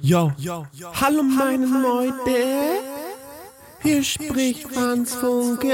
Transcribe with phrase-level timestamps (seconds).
[0.00, 0.30] Yo,
[1.00, 2.36] hallo meine Leute,
[3.82, 5.72] hier spricht Franz Funke.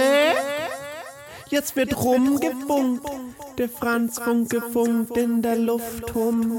[1.50, 3.06] Jetzt wird rumgefunkt,
[3.58, 6.58] der Franz Funke funkt in der Luft rum.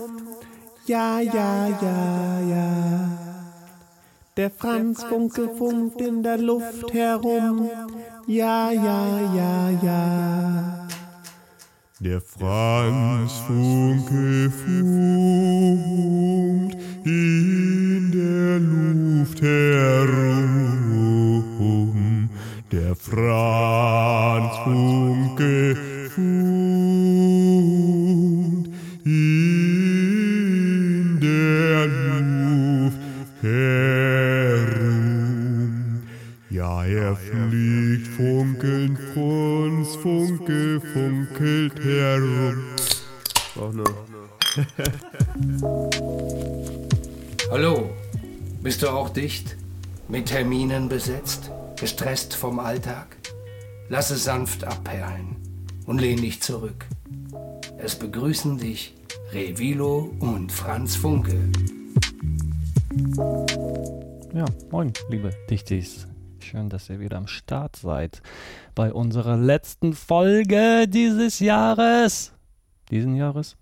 [0.86, 3.10] Ja, ja, ja, ja.
[4.38, 7.68] Der Franz Funke funkt in der Luft herum.
[8.28, 10.88] Ja, ja, ja, ja.
[12.00, 16.06] Der Franz Funke funkt
[17.06, 20.30] in der Luft herum.
[22.72, 25.78] Der Franz Funke
[26.10, 26.26] funkt
[29.06, 30.00] in
[31.22, 32.98] der Luft
[33.44, 34.82] herum.
[36.50, 42.64] Ja, er fliegt funkelnd, Franz Funke funkelt herum.
[43.58, 43.86] Auch nur.
[47.52, 47.92] Hallo,
[48.64, 49.56] bist du auch dicht?
[50.08, 51.52] Mit Terminen besetzt?
[51.76, 53.18] Gestresst vom Alltag?
[53.88, 55.36] Lass es sanft abperlen
[55.86, 56.88] und lehn dich zurück.
[57.78, 58.96] Es begrüßen dich
[59.32, 61.52] Revilo und Franz Funke.
[64.34, 66.08] Ja, moin, liebe Dichtis.
[66.40, 68.24] Schön, dass ihr wieder am Start seid
[68.74, 72.34] bei unserer letzten Folge dieses Jahres.
[72.90, 73.56] Diesen Jahres?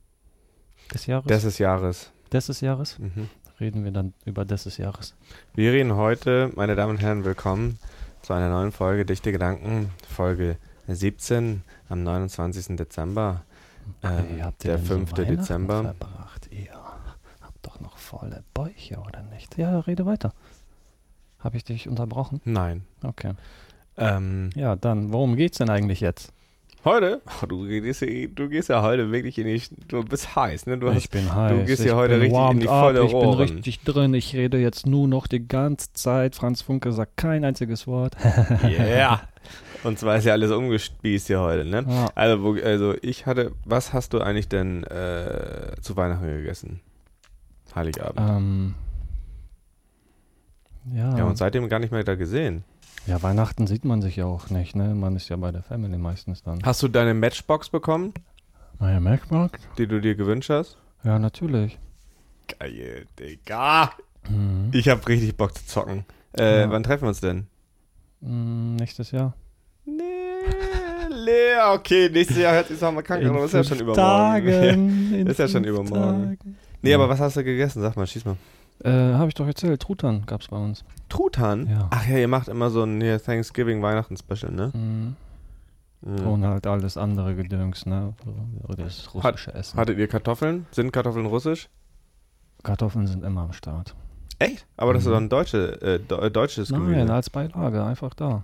[0.93, 1.27] Des Jahres?
[1.27, 2.11] Des Jahres.
[2.31, 2.97] Des Jahres?
[2.97, 3.29] Mhm.
[3.59, 5.15] Reden wir dann über des Jahres.
[5.53, 7.77] Wir reden heute, meine Damen und Herren, willkommen
[8.23, 12.75] zu einer neuen Folge Dichte Gedanken, Folge 17 am 29.
[12.77, 13.43] Dezember.
[14.01, 15.11] Äh, habt ihr der denn so 5.
[15.11, 15.83] Weihnachten Dezember.
[15.83, 16.49] Verbracht?
[16.51, 16.73] Ihr
[17.41, 19.55] habt doch noch volle Bäuche, oder nicht?
[19.57, 20.33] Ja, rede weiter.
[21.39, 22.41] Habe ich dich unterbrochen?
[22.45, 22.85] Nein.
[23.03, 23.33] Okay.
[23.97, 26.32] Ähm, Ja, dann, worum geht's denn eigentlich jetzt?
[26.85, 30.65] Heute, oh, du, gehst, ja- du gehst ja heute wirklich in die, du bist heiß,
[30.65, 30.77] ne?
[30.77, 31.65] Du ich hast, bin heiß.
[31.65, 33.39] gehst ich ja heute bin richtig in die up, volle Ich bin Rohren.
[33.39, 34.13] richtig drin.
[34.13, 36.35] Ich rede jetzt nur noch die ganze Zeit.
[36.35, 38.15] Franz Funke sagt kein einziges Wort.
[38.63, 39.21] yeah.
[39.83, 41.85] Und zwar ist ja alles umgespießt hier heute, ne?
[41.87, 42.07] Ja.
[42.15, 46.79] Also, wo, also ich hatte, was hast du eigentlich denn äh, zu Weihnachten gegessen?
[47.75, 48.19] Heiligabend.
[48.19, 48.73] Ähm,
[50.93, 52.63] ja, Ja, und seitdem gar nicht mehr da gesehen.
[53.05, 54.93] Ja, Weihnachten sieht man sich ja auch nicht, ne?
[54.95, 56.59] Man ist ja bei der Family meistens dann.
[56.63, 58.13] Hast du deine Matchbox bekommen,
[58.79, 59.61] Naja, Merkmarkt?
[59.77, 60.77] die du dir gewünscht hast?
[61.03, 61.77] Ja, natürlich.
[62.59, 63.91] Geil, Digga.
[64.29, 64.69] Mhm.
[64.73, 66.05] Ich hab richtig Bock zu zocken.
[66.37, 66.71] Äh, Ja.
[66.71, 67.47] wann treffen wir uns denn?
[68.21, 69.33] Mm, nächstes Jahr.
[69.85, 70.03] Nee,
[71.09, 73.97] Lea, okay, nächstes Jahr hört sich mal krank an, aber ist ja schon übermorgen.
[74.47, 75.13] Tagen.
[75.13, 76.37] in Ist ja schon fünf übermorgen.
[76.37, 76.57] Tagen.
[76.81, 77.81] Nee, aber was hast du gegessen?
[77.81, 78.37] Sag mal, schieß mal.
[78.83, 79.81] Äh, habe ich doch erzählt.
[79.81, 80.83] Truthahn gab's bei uns.
[81.09, 81.67] Truthahn?
[81.69, 81.87] Ja.
[81.91, 84.71] Ach ja, ihr macht immer so ein hier, Thanksgiving-Weihnachten-Special, ne?
[84.73, 85.15] Mhm.
[86.01, 86.27] Mhm.
[86.27, 88.13] Und halt alles andere Gedöns, ne?
[88.77, 89.79] Das russische Essen.
[89.79, 90.65] Hattet ihr Kartoffeln?
[90.71, 91.69] Sind Kartoffeln russisch?
[92.61, 93.95] Kartoffeln sind immer am Start.
[94.39, 94.65] Echt?
[94.75, 95.11] Aber das ist Mhm.
[95.13, 97.13] doch ein deutsche, äh, äh, deutsches Nein, Gemüse.
[97.13, 98.43] als Beilage, einfach da.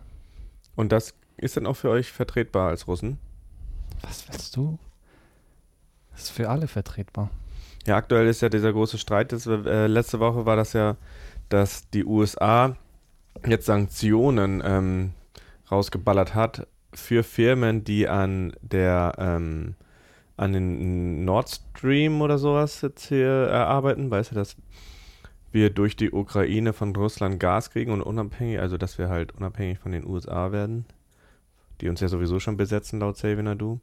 [0.75, 3.17] Und das ist dann auch für euch vertretbar als Russen?
[4.01, 4.77] Was willst du?
[6.11, 7.29] Das ist für alle vertretbar.
[7.89, 9.31] Ja, aktuell ist ja dieser große Streit.
[9.31, 10.95] Das, äh, letzte Woche war das ja,
[11.49, 12.77] dass die USA
[13.47, 15.13] jetzt Sanktionen ähm,
[15.71, 19.73] rausgeballert hat für Firmen, die an der ähm,
[20.37, 24.11] an den Nord Stream oder sowas jetzt hier äh, arbeiten.
[24.11, 24.55] Weißt du, dass
[25.51, 29.79] wir durch die Ukraine von Russland Gas kriegen und unabhängig, also dass wir halt unabhängig
[29.79, 30.85] von den USA werden,
[31.81, 33.79] die uns ja sowieso schon besetzen laut Xavier Nadu.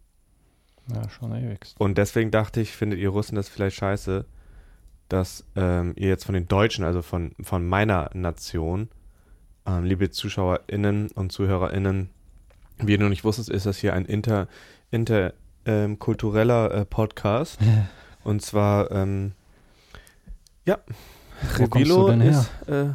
[0.93, 1.75] Ja, schon ewig.
[1.79, 4.25] Und deswegen dachte ich, findet ihr Russen das vielleicht scheiße,
[5.09, 8.89] dass ähm, ihr jetzt von den Deutschen, also von, von meiner Nation,
[9.67, 12.11] ähm, liebe ZuschauerInnen und ZuhörerInnen,
[12.79, 14.49] wie ihr noch nicht wusstet, ist das hier ein inter,
[14.91, 15.33] inter
[15.65, 17.59] ähm, äh, Podcast.
[18.25, 19.33] Und zwar, ähm,
[20.65, 20.79] ja,
[21.57, 22.31] Wo kommst du Revilo denn her?
[22.31, 22.89] ist äh,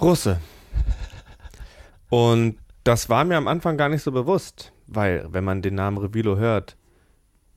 [0.00, 0.40] Russe.
[2.10, 5.98] Und das war mir am Anfang gar nicht so bewusst, weil wenn man den Namen
[5.98, 6.76] Revilo hört,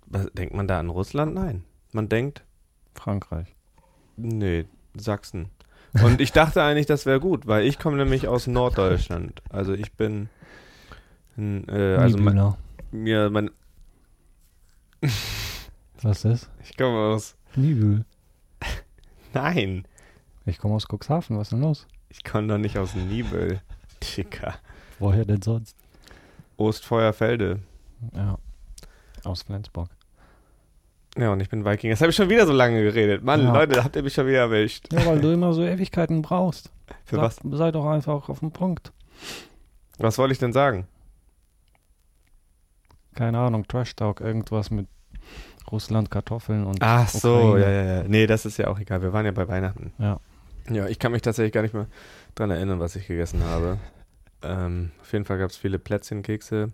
[0.06, 1.34] was, denkt man da an Russland?
[1.34, 1.64] Nein.
[1.92, 2.44] Man denkt,
[2.94, 3.56] Frankreich.
[4.18, 4.66] nee,
[4.96, 5.50] Sachsen.
[6.04, 9.42] Und ich dachte eigentlich, das wäre gut, weil ich komme nämlich aus Norddeutschland.
[9.50, 10.28] Also ich bin,
[11.38, 12.58] äh, also mein, Niebühner.
[12.92, 13.50] mir, mein,
[16.02, 16.50] Was ist?
[16.64, 18.06] ich komme aus, Nibül.
[19.34, 19.88] nein,
[20.46, 21.88] Ich komme aus Cuxhaven, was ist denn los?
[22.10, 23.62] ich komme doch nicht aus Nibel.
[24.18, 24.56] Dicker.
[25.00, 25.76] Woher denn sonst?
[26.58, 27.60] Ostfeuerfelde.
[28.16, 28.38] Ja.
[29.24, 29.90] Aus Flensburg.
[31.18, 31.90] Ja, und ich bin Viking.
[31.90, 33.24] Jetzt habe ich schon wieder so lange geredet.
[33.24, 33.54] Mann, Ja.
[33.54, 34.92] Leute, habt ihr mich schon wieder erwischt.
[34.92, 36.72] Ja, weil du immer so Ewigkeiten brauchst.
[37.06, 38.92] Für Sag, was, Sei doch einfach auf den Punkt.
[39.98, 40.88] was wollte ich denn sagen?
[43.16, 44.88] Keine Ahnung, Trash Talk, irgendwas mit
[45.72, 47.62] Russland, Kartoffeln und Ach so, Ukraine.
[47.62, 48.04] ja, ja, ja.
[48.08, 49.02] Nee, das ist ja auch egal.
[49.02, 49.94] Wir waren ja bei Weihnachten.
[49.98, 50.20] Ja.
[50.70, 51.88] Ja, ich kann mich tatsächlich gar nicht mehr
[52.36, 53.78] dran erinnern, was ich gegessen habe.
[54.48, 56.72] Ähm, auf jeden Fall gab es viele Plätzchenkekse.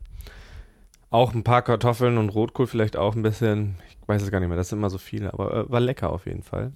[1.09, 3.75] Auch ein paar Kartoffeln und Rotkohl vielleicht auch ein bisschen.
[3.89, 6.11] Ich weiß es gar nicht mehr, das sind immer so viele, aber äh, war lecker
[6.11, 6.71] auf jeden Fall.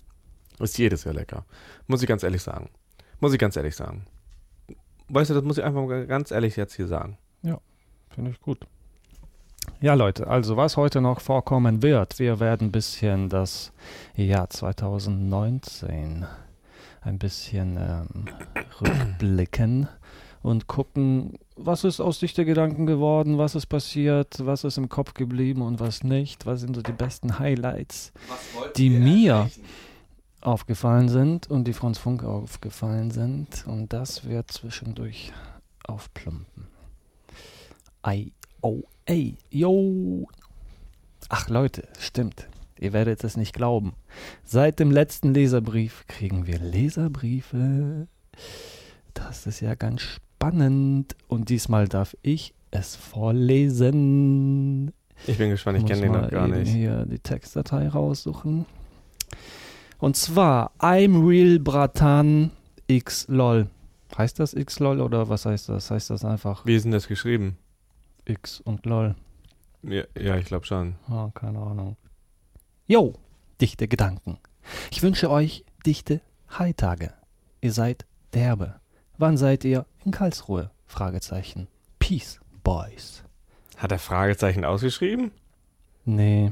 [0.60, 1.46] Ist jedes Jahr lecker.
[1.88, 2.70] Muss ich ganz ehrlich sagen.
[3.20, 4.06] Muss ich ganz ehrlich sagen.
[5.10, 7.18] Weißt du, das muss ich einfach mal ganz ehrlich jetzt hier sagen.
[8.16, 8.66] Finde ich gut.
[9.82, 13.74] Ja, Leute, also was heute noch vorkommen wird, wir werden ein bisschen das
[14.16, 16.26] Jahr 2019
[17.02, 18.26] ein bisschen ähm,
[18.82, 19.90] rückblicken
[20.46, 25.16] und gucken, was ist aus dichter Gedanken geworden, was ist passiert, was ist im Kopf
[25.16, 28.14] geblieben und was nicht, was sind so die besten Highlights,
[28.78, 29.50] die mir
[30.42, 35.34] aufgefallen sind und die Franz Funk aufgefallen sind und das wird zwischendurch
[35.88, 36.68] aufplumpen.
[38.06, 38.32] I
[38.62, 40.28] O A yo.
[41.30, 42.48] Ach Leute, stimmt.
[42.80, 43.94] Ihr werdet es nicht glauben.
[44.44, 48.08] Seit dem letzten Leserbrief kriegen wir Leserbriefe.
[49.16, 50.02] Das ist ja ganz
[50.36, 51.16] spannend.
[51.28, 54.92] Und diesmal darf ich es vorlesen.
[55.28, 56.72] Ich bin gespannt, ich kenne den noch gar nicht.
[56.72, 58.66] hier die Textdatei raussuchen.
[59.98, 62.52] Und zwar I'm Real Bratan
[62.88, 63.70] X LOL.
[64.18, 65.90] Heißt das X LOL oder was heißt das?
[65.90, 67.58] Heißt das einfach Wie ist denn das geschrieben?
[68.26, 69.16] X und LOL?
[69.84, 70.96] Ja, ja ich glaube schon.
[71.08, 71.96] Ah, keine Ahnung.
[72.88, 73.14] Jo,
[73.62, 74.38] dichte Gedanken.
[74.92, 76.20] Ich wünsche euch dichte
[76.58, 77.14] High-Tage.
[77.62, 78.76] Ihr seid derbe.
[79.18, 80.72] Wann seid ihr in Karlsruhe?
[80.88, 81.68] Fragezeichen.
[82.00, 83.24] Peace, Boys.
[83.78, 85.32] Hat er Fragezeichen ausgeschrieben?
[86.06, 86.52] Nee.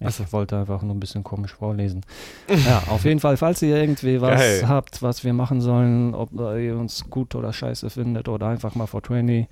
[0.00, 0.32] Ich so.
[0.32, 2.04] wollte einfach nur ein bisschen komisch vorlesen.
[2.48, 4.68] ja, auf jeden Fall, falls ihr irgendwie was Geil.
[4.68, 8.86] habt, was wir machen sollen, ob ihr uns gut oder scheiße findet oder einfach mal
[8.86, 9.46] vor 20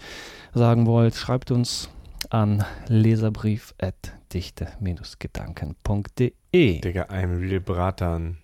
[0.52, 1.88] sagen wollt, schreibt uns
[2.31, 3.94] an leserbrief at
[4.34, 6.81] dichte-gedanken.de.
[6.81, 8.38] Digga, I'm real Bratan.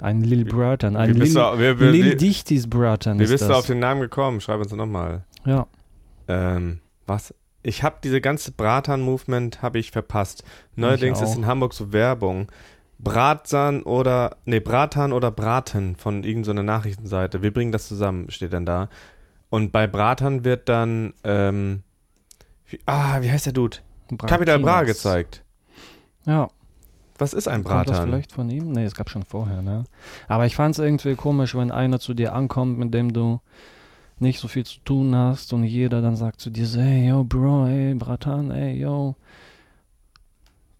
[0.00, 3.48] Ein Lil Bratan, ein Lil, du, wie, wie, Lil Dichtis Bratan wie ist bist das.
[3.48, 4.40] du auf den Namen gekommen?
[4.40, 5.24] Schreib uns nochmal.
[5.44, 5.66] ja,
[6.28, 7.34] Ähm, was?
[7.62, 10.44] Ich habe diese ganze Bratan-Movement habe ich verpasst.
[10.76, 11.36] Neuerdings ist auch.
[11.36, 12.48] in Hamburg so Werbung.
[12.98, 17.42] Bratsan oder, nee, Bratan oder Braten von irgendeiner Nachrichtenseite.
[17.42, 18.88] Wir bringen das zusammen, steht dann da.
[19.50, 21.82] Und bei Bratan wird dann, ähm,
[22.68, 23.78] wie, ah, wie heißt der Dude?
[24.26, 25.42] Capital Bra gezeigt.
[26.24, 26.48] Ja,
[27.18, 28.08] Was ist ein Kommt das Bratan?
[28.08, 28.72] vielleicht von ihm?
[28.72, 29.84] Nee, es gab schon vorher, ne?
[30.28, 33.40] Aber ich fand es irgendwie komisch, wenn einer zu dir ankommt, mit dem du
[34.18, 37.66] nicht so viel zu tun hast und jeder dann sagt zu dir hey, yo, Bro,
[37.68, 39.14] ey, Bratan, ey, yo.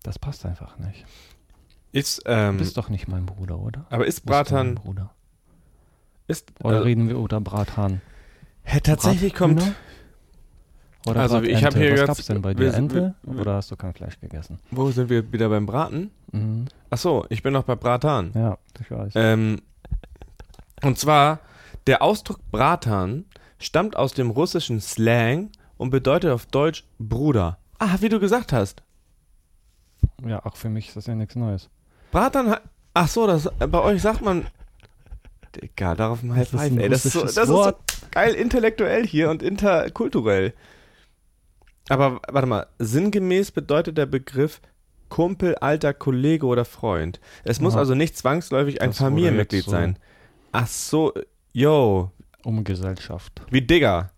[0.03, 1.05] Das passt einfach nicht.
[1.93, 3.87] Ist, Du ähm, bist doch nicht mein Bruder, oder?
[3.91, 5.11] aber ist du Bratan, Bruder.
[6.27, 8.03] ist, Oder äh, reden wir oder Brathahn?
[8.65, 9.75] hä, tatsächlich kommt, Brathühner?
[11.07, 11.79] Oder Also, ich hab Bratente?
[11.95, 12.75] hier Was gab's denn bei dir?
[12.75, 13.15] Ente?
[13.23, 14.59] wir- Oder hast du kein Fleisch gegessen?
[14.71, 16.11] wo sind wir wieder beim Braten?
[16.33, 16.67] Mhm.
[16.91, 18.33] Ach so, ich bin noch bei Bratan.
[18.35, 19.13] Ja, ich weiß.
[19.15, 19.61] Ähm,
[20.83, 21.41] und zwar,
[21.87, 23.25] der Ausdruck Bratan
[23.59, 27.59] stammt aus dem russischen Slang und bedeutet auf Deutsch Bruder.
[27.79, 28.83] Ah, wie du gesagt hast.
[30.27, 31.69] Ja, auch für mich ist das ja nichts Neues.
[32.11, 32.57] Bratan,
[32.95, 34.47] ach so, das, bei euch sagt man,
[35.55, 36.89] Digga, darauf ein High Das ist Five, ey.
[36.89, 37.73] Das ist, so, das ist so
[38.11, 40.53] geil intellektuell hier und interkulturell.
[41.89, 44.61] Aber warte mal, sinngemäß bedeutet der Begriff
[45.09, 47.21] Kumpel, alter Kollege oder Freund.
[47.45, 47.81] Es muss Aha.
[47.81, 49.99] also nicht zwangsläufig ein Das Familienmitglied so- sein.
[50.53, 51.13] Ach so,
[51.53, 52.11] yo,
[52.45, 53.41] Um Gesellschaft.
[53.51, 54.11] wie Digger.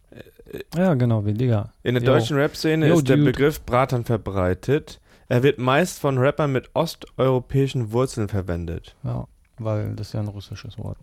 [0.74, 1.72] Ja, genau, wie Digga.
[1.82, 2.12] In der Yo.
[2.12, 3.32] deutschen Rap-Szene ist der dude.
[3.32, 4.98] Begriff Bratan verbreitet.
[5.28, 8.96] Er wird meist von Rappern mit osteuropäischen Wurzeln verwendet.
[9.04, 9.26] Ja,
[9.58, 10.96] weil das ist ja ein russisches Wort.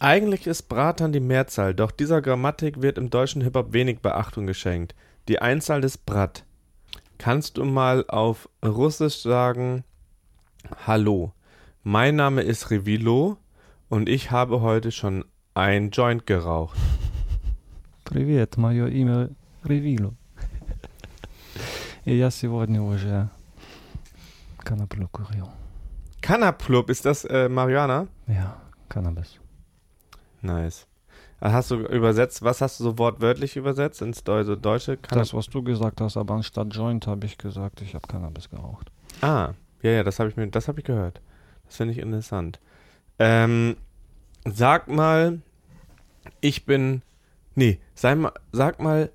[0.00, 4.94] Eigentlich ist Bratan die Mehrzahl, doch dieser Grammatik wird im deutschen Hip-Hop wenig Beachtung geschenkt
[5.27, 6.43] Die Einzahl ist Brat.
[7.17, 9.83] Kannst du mal auf Russisch sagen,
[10.85, 11.33] Hallo,
[11.83, 13.37] mein Name ist Revilo
[13.89, 16.77] und ich habe heute schon ein Joint geraucht.
[18.03, 19.29] Привет, мое имя
[19.63, 20.13] Ревило.
[22.05, 23.29] И я сегодня уже
[24.57, 25.49] коноплю курил.
[26.21, 28.07] Kanaplup, ist das äh, Marihuana?
[28.27, 29.39] Ja, Cannabis.
[30.41, 30.87] Nice.
[31.38, 34.96] Also Hast du übersetzt, was hast du so wortwörtlich übersetzt ins also Deutsche?
[34.96, 38.48] Kanap Das, was du gesagt hast, aber anstatt Joint habe ich gesagt, ich habe Cannabis
[38.48, 38.90] geraucht.
[39.20, 39.52] Ah,
[39.82, 41.20] ja, ja, das habe ich mir, das habe ich gehört.
[41.66, 42.58] Das finde ich interessant.
[43.18, 43.76] Ähm,
[44.44, 45.40] sag mal,
[46.40, 47.02] ich bin,
[47.54, 49.10] nee, sei mal, sag mal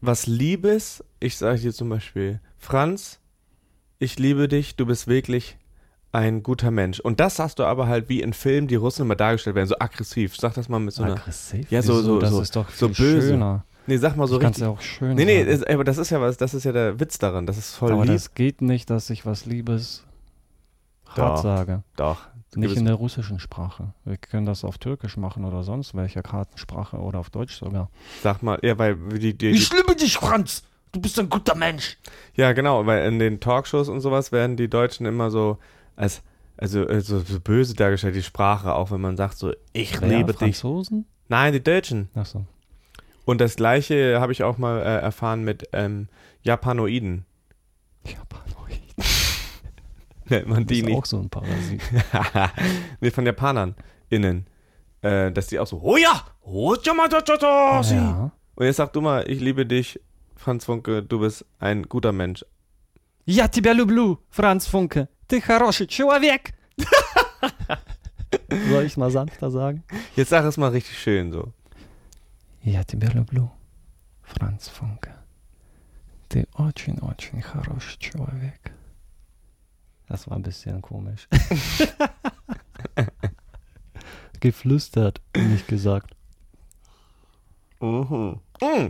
[0.00, 1.04] was Liebes.
[1.20, 3.20] Ich sage dir zum Beispiel, Franz,
[3.98, 5.56] ich liebe dich, du bist wirklich
[6.14, 7.00] ein guter Mensch.
[7.00, 9.76] Und das hast du aber halt wie in Filmen, die Russen immer dargestellt werden, so
[9.78, 10.36] aggressiv.
[10.36, 11.70] Sag das mal mit so einer, Aggressiv?
[11.70, 13.20] Ja, so- so- Das so- ist doch so böse.
[13.30, 13.64] schöner.
[13.86, 14.62] Nee, sag mal so ich es richtig.
[14.62, 16.98] ja auch schön Nee, nee, ist, aber das ist ja was, das ist ja der
[17.00, 17.46] Witz daran.
[17.46, 18.14] Das ist voll Aber lieb.
[18.14, 20.04] das geht nicht, dass ich was Liebes
[21.08, 21.42] hart Doch.
[21.42, 21.82] sage.
[21.96, 22.18] Doch.
[22.56, 23.92] Nicht in der russischen Sprache.
[24.04, 27.90] Wir können das auf Türkisch machen oder sonst welcher Kartensprache oder auf Deutsch sogar.
[28.22, 30.62] Sag mal, ja, weil die, die, die liebe dich, Franz!
[30.92, 31.98] Du bist ein guter Mensch!
[32.36, 35.58] Ja, genau, weil in den Talkshows und sowas werden die Deutschen immer so
[35.96, 36.22] als
[36.56, 40.32] also, also so böse dargestellt, die Sprache, auch wenn man sagt so, ich ja, liebe
[40.32, 41.02] Franzosen?
[41.02, 41.28] dich.
[41.28, 42.08] Nein, die Deutschen.
[42.14, 42.44] Ach so.
[43.24, 46.08] Und das gleiche habe ich auch mal äh, erfahren mit ähm,
[46.42, 47.24] Japanoiden.
[48.06, 48.84] Japanoiden.
[50.26, 50.96] Nennt man die ist nicht.
[50.96, 51.80] auch so ein Parasit.
[53.00, 53.74] nee, von Japanern
[54.08, 54.46] innen.
[55.00, 58.32] Äh, dass die auch so, oh ja, oh, ah, ja.
[58.54, 60.00] Und jetzt sag du mal, ich liebe dich,
[60.36, 62.44] Franz Funke, du bist ein guter Mensch.
[63.26, 65.08] Ja, Tiberlu Blue, Franz Funke.
[65.27, 66.53] Ты хороший человек.
[68.49, 69.83] Soll ich mal sanfter sagen?
[70.15, 71.53] Jetzt sag es mal richtig schön so.
[72.63, 73.51] Я тебя люблю,
[74.23, 75.13] Franz Funke.
[76.27, 78.71] Ты очень-очень хороший человек.
[80.07, 81.27] Das war ein bisschen komisch.
[84.39, 86.15] Geflüstert, nicht gesagt.
[87.79, 88.39] Mhm.
[88.61, 88.89] Mm.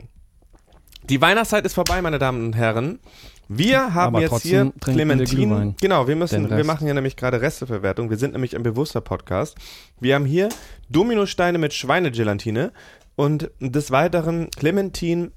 [1.04, 3.00] Die Weihnachtszeit ist vorbei, meine Damen und Herren.
[3.49, 5.37] Wir haben Aber jetzt hier trinken wir Clementin.
[5.37, 5.75] Glühwein.
[5.81, 8.11] Genau, wir müssen, wir machen hier nämlich gerade Resteverwertung.
[8.11, 9.57] Wir sind nämlich ein bewusster Podcast.
[10.01, 10.49] Wir haben hier
[10.89, 12.73] Dominosteine mit Schweinegelatine
[13.17, 15.33] und des Weiteren Clementin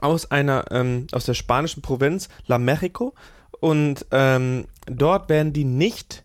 [0.00, 3.14] aus einer ähm, aus der spanischen Provinz La Mexico
[3.60, 6.24] und ähm, dort werden die nicht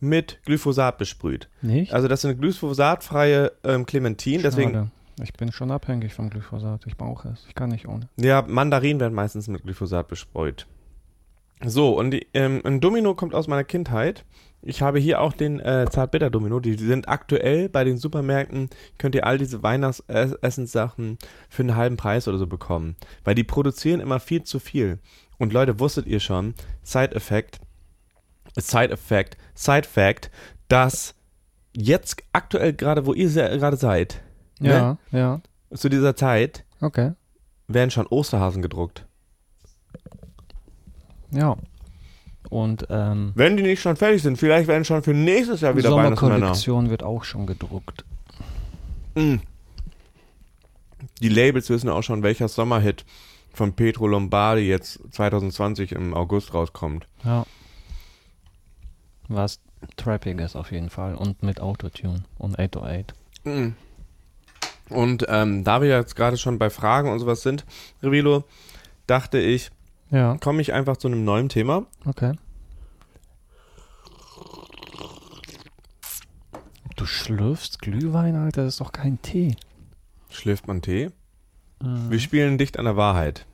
[0.00, 1.48] mit Glyphosat besprüht.
[1.62, 1.92] Nicht?
[1.92, 4.90] Also das sind glyphosatfreie ähm, Clementin, deswegen.
[5.22, 6.86] Ich bin schon abhängig vom Glyphosat.
[6.86, 7.44] Ich brauche es.
[7.48, 8.08] Ich kann nicht ohne.
[8.16, 10.66] Ja, Mandarinen werden meistens mit Glyphosat bespreut.
[11.64, 14.24] So, und die, ähm, ein Domino kommt aus meiner Kindheit.
[14.60, 16.58] Ich habe hier auch den äh, Zartbitter-Domino.
[16.58, 21.18] Die sind aktuell bei den Supermärkten, könnt ihr all diese Weihnachtsessenssachen
[21.48, 22.96] für einen halben Preis oder so bekommen.
[23.24, 24.98] Weil die produzieren immer viel zu viel.
[25.38, 27.60] Und Leute, wusstet ihr schon, Side-Effekt,
[28.56, 30.30] Side-Effekt, Side-Fact,
[30.68, 31.14] dass
[31.76, 34.22] jetzt aktuell gerade, wo ihr gerade seid,
[34.60, 35.40] Ja, ja.
[35.74, 37.12] zu dieser Zeit, Okay.
[37.68, 39.06] werden schon Osterhasen gedruckt.
[41.30, 41.56] Ja.
[42.50, 45.90] Und ähm, Wenn die nicht schon fertig sind, vielleicht werden schon für nächstes Jahr wieder
[45.90, 46.34] Weihnachtsmänner.
[46.34, 48.04] Sommerkollektion wird auch schon gedruckt.
[49.14, 49.36] Mm.
[51.20, 53.04] Die Labels wissen auch schon, welcher Sommerhit
[53.52, 57.08] von Petro Lombardi jetzt 2020 im August rauskommt.
[57.24, 57.46] Ja.
[59.28, 59.60] Was
[59.96, 61.14] Trappiges auf jeden Fall.
[61.14, 63.14] Und mit Autotune und 808.
[63.44, 63.68] Mm.
[64.90, 67.64] Und ähm, da wir jetzt gerade schon bei Fragen und sowas sind,
[68.02, 68.44] Revilo,
[69.06, 69.70] dachte ich,
[70.10, 71.86] Ja, komme ich einfach zu einem neuen Thema.
[72.04, 72.34] okay.
[76.96, 79.56] Du schlürfst Glühwein, Alter, das ist doch kein Tee.
[80.30, 81.10] Schlürft man Tee?
[81.80, 83.46] Wir spielen dicht an der Wahrheit.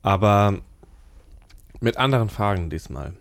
[0.00, 0.60] Aber
[1.80, 3.12] mit anderen Fragen diesmal.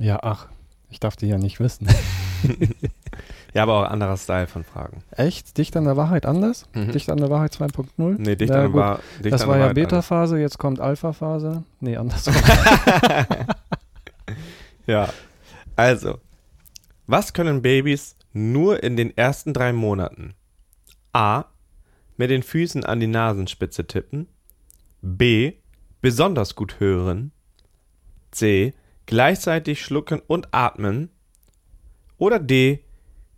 [0.00, 0.48] Ja, ach,
[0.90, 1.86] ich darf die ja nicht wissen.
[3.54, 5.02] Ja, aber auch anderer Style von Fragen.
[5.12, 5.56] Echt?
[5.56, 6.66] Dicht an der Wahrheit anders?
[6.74, 6.90] Mhm.
[6.90, 8.16] Dicht an der Wahrheit 2.0?
[8.18, 9.76] Nee, dicht Ja, an war, dicht das war ja Wahrheit.
[9.76, 11.62] Beta-Phase, jetzt kommt Alpha-Phase.
[11.80, 12.34] Nee, andersrum.
[14.86, 15.08] Ja.
[15.76, 16.18] Also,
[17.06, 20.34] was können Babys nur in den ersten drei Monaten?
[21.12, 21.44] A.
[22.16, 24.28] Mit den Füßen an die Nasenspitze tippen.
[25.02, 25.54] B.
[26.00, 27.32] Besonders gut hören.
[28.30, 28.74] C.
[29.06, 31.10] Gleichzeitig schlucken und atmen.
[32.18, 32.84] Oder D.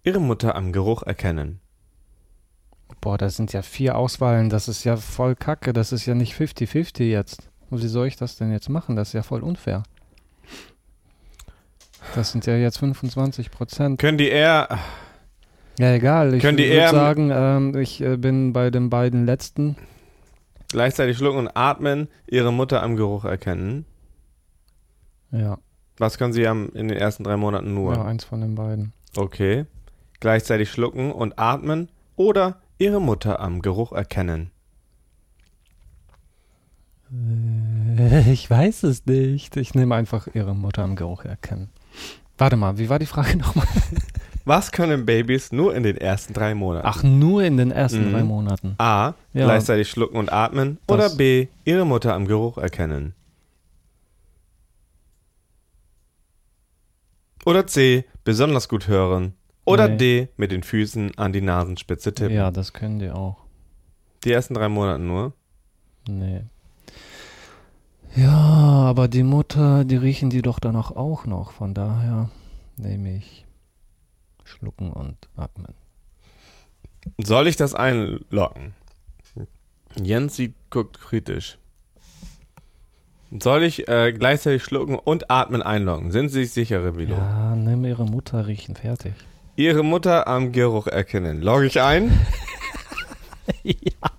[0.07, 1.59] Ihre Mutter am Geruch erkennen.
[3.01, 4.49] Boah, das sind ja vier Auswahlen.
[4.51, 5.73] Das ist ja voll kacke.
[5.73, 7.51] Das ist ja nicht 50-50 jetzt.
[7.71, 8.95] Und wie soll ich das denn jetzt machen?
[8.95, 9.83] Das ist ja voll unfair.
[12.15, 13.99] Das sind ja jetzt 25 Prozent.
[13.99, 14.79] Können die eher.
[15.81, 16.35] Ja, egal.
[16.35, 19.77] Ich würde eher- sagen, ähm, ich äh, bin bei den beiden letzten.
[20.69, 23.85] Gleichzeitig schlucken und atmen, ihre Mutter am Geruch erkennen.
[25.33, 25.59] Ja,
[25.99, 27.95] Was können sie am, in den ersten drei Monaten nur?
[27.95, 28.93] ja, eins von den beiden.
[29.17, 29.67] Okay.
[30.21, 34.51] Gleichzeitig schlucken und atmen oder ihre Mutter am Geruch erkennen.
[37.99, 39.57] Äh, Ich weiß es nicht.
[39.57, 41.71] Ich nehme einfach ihre Mutter am Geruch erkennen.
[42.39, 43.67] Warte mal, wie war die Frage nochmal?
[44.45, 46.87] Was können Babys nur in den ersten drei Monaten?
[46.87, 48.13] Ach, nur in den ersten Mhm.
[48.13, 48.75] drei Monaten.
[48.79, 49.15] A.
[49.33, 49.45] Ja.
[49.45, 50.79] Gleichzeitig schlucken und atmen.
[50.87, 51.49] Das- Oder B.
[51.65, 53.15] Ihre Mutter am Geruch erkennen.
[57.45, 58.05] Oder C.
[58.25, 59.35] Besonders gut hören.
[59.67, 59.97] Oder Nee.
[59.97, 60.29] D.
[60.37, 62.35] Mit den Füßen an die Nasenspitze tippen.
[62.35, 63.37] Ja, das können die auch.
[64.25, 65.33] Die ersten drei Monate nur.
[66.09, 66.43] Nee.
[68.15, 71.51] Ja, aber die Mutter, die riechen die doch danach auch noch.
[71.51, 72.31] Von daher
[72.77, 73.45] nehme ich
[74.45, 75.75] schlucken und atmen.
[77.19, 78.75] Soll ich das einlocken?
[80.01, 81.59] Jens sieht, guckt kritisch.
[83.41, 86.11] Soll ich äh, gleichzeitig schlucken und atmen einloggen?
[86.13, 87.17] Sind Sie sich sicher, Revilo?
[87.17, 89.15] Ja, nimm ihre Mutter riechen, fertig.
[89.57, 91.41] Ihre Mutter am Geruch erkennen.
[91.41, 92.27] Logge ich ein?
[93.63, 94.11] ja.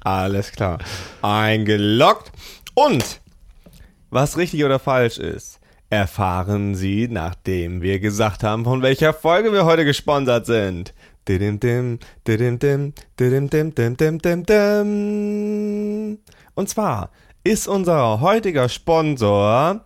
[0.00, 0.78] Alles klar.
[1.22, 2.32] Eingeloggt.
[2.74, 3.20] Und
[4.10, 9.64] was richtig oder falsch ist, erfahren Sie, nachdem wir gesagt haben, von welcher Folge wir
[9.64, 10.92] heute gesponsert sind.
[11.28, 16.18] Didim dim, didim dim, didim dim, dim, dim, dim, dim.
[16.56, 17.10] Und zwar
[17.44, 19.84] ist unser heutiger Sponsor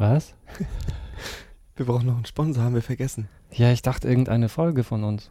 [0.00, 0.32] Was?
[1.76, 3.28] Wir brauchen noch einen Sponsor, haben wir vergessen.
[3.52, 5.30] Ja, ich dachte irgendeine Folge von uns.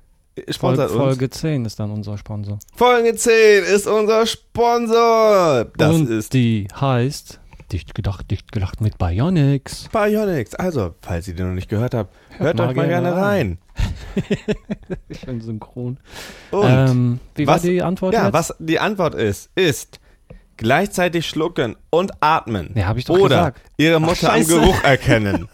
[0.49, 1.05] Sponsert Folge.
[1.05, 2.59] Folge 10 ist dann unser Sponsor.
[2.75, 5.65] Folge 10 ist unser Sponsor.
[5.75, 7.39] Das Und ist die heißt
[7.71, 9.89] Dicht gedacht, dicht gedacht mit Bionics.
[9.91, 10.53] Bionics.
[10.53, 13.57] Also, falls ihr den noch nicht gehört habt, hört, mal euch mal gerne gerne rein.
[15.23, 15.97] Schön synchron.
[16.51, 18.33] Und ähm, wie was- war die Antwort ja, jetzt?
[18.33, 19.99] was die Antwort ist, ist
[20.59, 22.71] gleichzeitig schlucken und atmen.
[22.75, 23.61] Ja, hab ich doch Oder gesagt.
[23.77, 24.59] ihre Ach, Mutter am scheiße.
[24.59, 25.49] Geruch erkennen.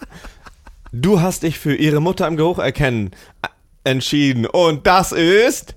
[0.92, 3.48] Du hast dich für ihre Mutter am Geruch erkennen äh,
[3.90, 4.46] entschieden.
[4.46, 5.76] Und das ist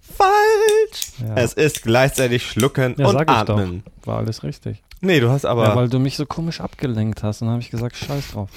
[0.00, 1.12] falsch.
[1.26, 1.34] Ja.
[1.36, 3.84] Es ist gleichzeitig schlucken ja, und sag ich atmen.
[4.00, 4.06] doch.
[4.06, 4.82] War alles richtig.
[5.02, 5.64] Nee, du hast aber.
[5.68, 7.40] ja, weil du mich so komisch abgelenkt hast.
[7.40, 8.50] Und dann habe ich gesagt, scheiß drauf.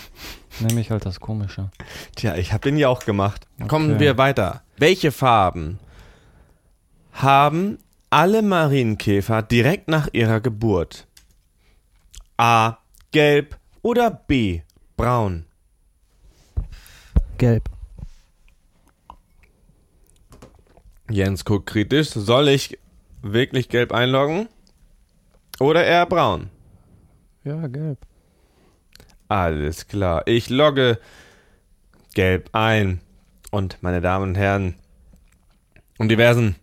[0.60, 1.70] Nehme ich halt das Komische.
[2.15, 3.48] Tja, ich habe den ja auch gemacht.
[3.68, 4.00] Kommen Okay.
[4.01, 4.62] wir weiter.
[4.77, 5.80] Welche Farben
[7.13, 7.77] haben
[8.13, 11.08] alle Marienkäfer direkt nach ihrer Geburt?
[12.38, 12.77] A.
[13.12, 14.62] Gelb oder B.
[14.96, 15.46] Braun?
[17.39, 17.70] Gelb.
[21.10, 22.10] Jens guckt kritisch.
[22.10, 22.77] Soll ich
[23.24, 24.48] wirklich gelb einloggen?
[25.60, 26.51] Oder eher braun?
[27.43, 27.98] Ja, gelb.
[29.27, 30.22] Alles klar.
[30.27, 31.00] Ich logge
[32.13, 33.01] gelb ein.
[33.50, 34.75] Und meine Damen und Herren
[35.98, 36.55] und diversen,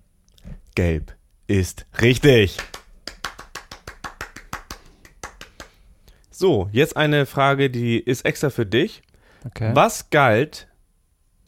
[0.77, 1.17] gelb
[1.51, 2.59] ist richtig.
[6.31, 9.03] So, jetzt eine Frage, die ist extra für dich.
[9.45, 9.73] Okay.
[9.75, 10.69] Was galt,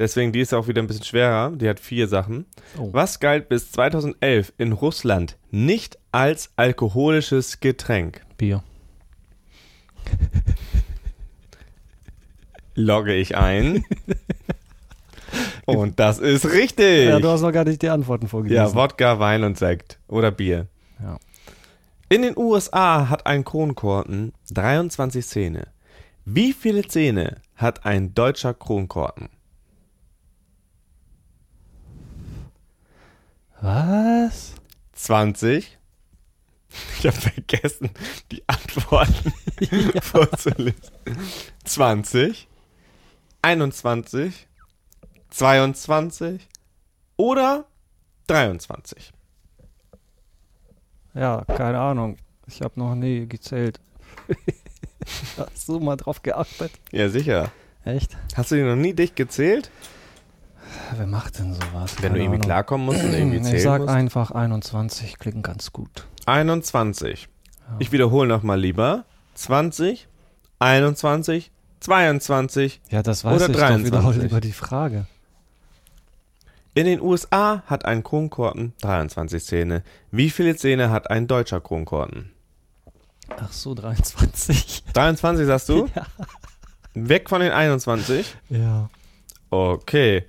[0.01, 2.47] deswegen die ist auch wieder ein bisschen schwerer, die hat vier Sachen.
[2.77, 2.89] Oh.
[2.93, 8.23] Was galt bis 2011 in Russland nicht als alkoholisches Getränk?
[8.37, 8.65] Bier.
[12.75, 13.85] Logge ich ein.
[15.67, 17.09] und das ist richtig.
[17.09, 18.65] Ja, du hast noch gar nicht die Antworten vorgelesen.
[18.65, 20.67] Ja, Wodka, Wein und Sekt oder Bier.
[21.01, 21.19] Ja.
[22.09, 25.69] In den USA hat ein Kronkorken 23 Zähne.
[26.25, 29.29] Wie viele Zähne hat ein deutscher Kronkorken?
[33.61, 34.55] Was?
[34.93, 35.79] 20.
[36.99, 37.91] Ich habe vergessen,
[38.31, 39.33] die Antworten
[40.03, 40.75] vorzulesen.
[41.65, 42.49] 20,
[43.43, 44.49] 21,
[45.33, 46.47] 22
[47.17, 47.65] oder
[48.27, 49.13] 23.
[51.15, 52.17] Ja, keine Ahnung.
[52.47, 53.81] Ich habe noch nie gezählt.
[55.37, 56.71] Hast du mal drauf geachtet?
[56.91, 57.51] Ja, sicher.
[57.85, 58.17] Echt?
[58.35, 59.71] Hast du die noch nie dicht gezählt?
[60.97, 61.97] Wer macht denn sowas?
[61.97, 62.41] Wenn du Keine irgendwie Ahnung.
[62.41, 63.93] klarkommen musst und irgendwie zählen Ich sag musst.
[63.93, 66.07] einfach 21, klingt ganz gut.
[66.27, 67.29] 21.
[67.69, 67.77] Ja.
[67.79, 69.05] Ich wiederhole nochmal lieber.
[69.35, 70.09] 20,
[70.61, 72.81] 21, 22.
[72.91, 73.93] Ja, das weiß Oder ich doch 23.
[73.93, 75.07] wiederhole lieber die Frage.
[76.75, 79.83] In den USA hat ein Kronkorken 23 Zähne.
[80.11, 82.31] Wie viele Zähne hat ein deutscher Kronkorken?
[83.37, 84.85] Ach so, 23.
[84.93, 85.89] 23 sagst du?
[85.95, 86.07] Ja.
[86.95, 88.37] Weg von den 21?
[88.51, 88.91] Ja.
[89.49, 90.25] Okay.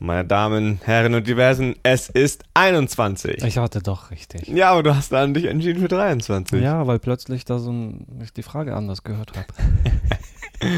[0.00, 3.44] Meine Damen, Herren und Diversen, es ist 21.
[3.44, 4.48] Ich hatte doch richtig.
[4.48, 6.60] Ja, aber du hast dann dich entschieden für 23.
[6.60, 9.46] Ja, weil plötzlich da so ein, ich die Frage anders gehört habe.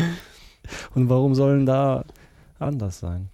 [0.94, 2.04] Und warum sollen da
[2.58, 3.30] anders sein?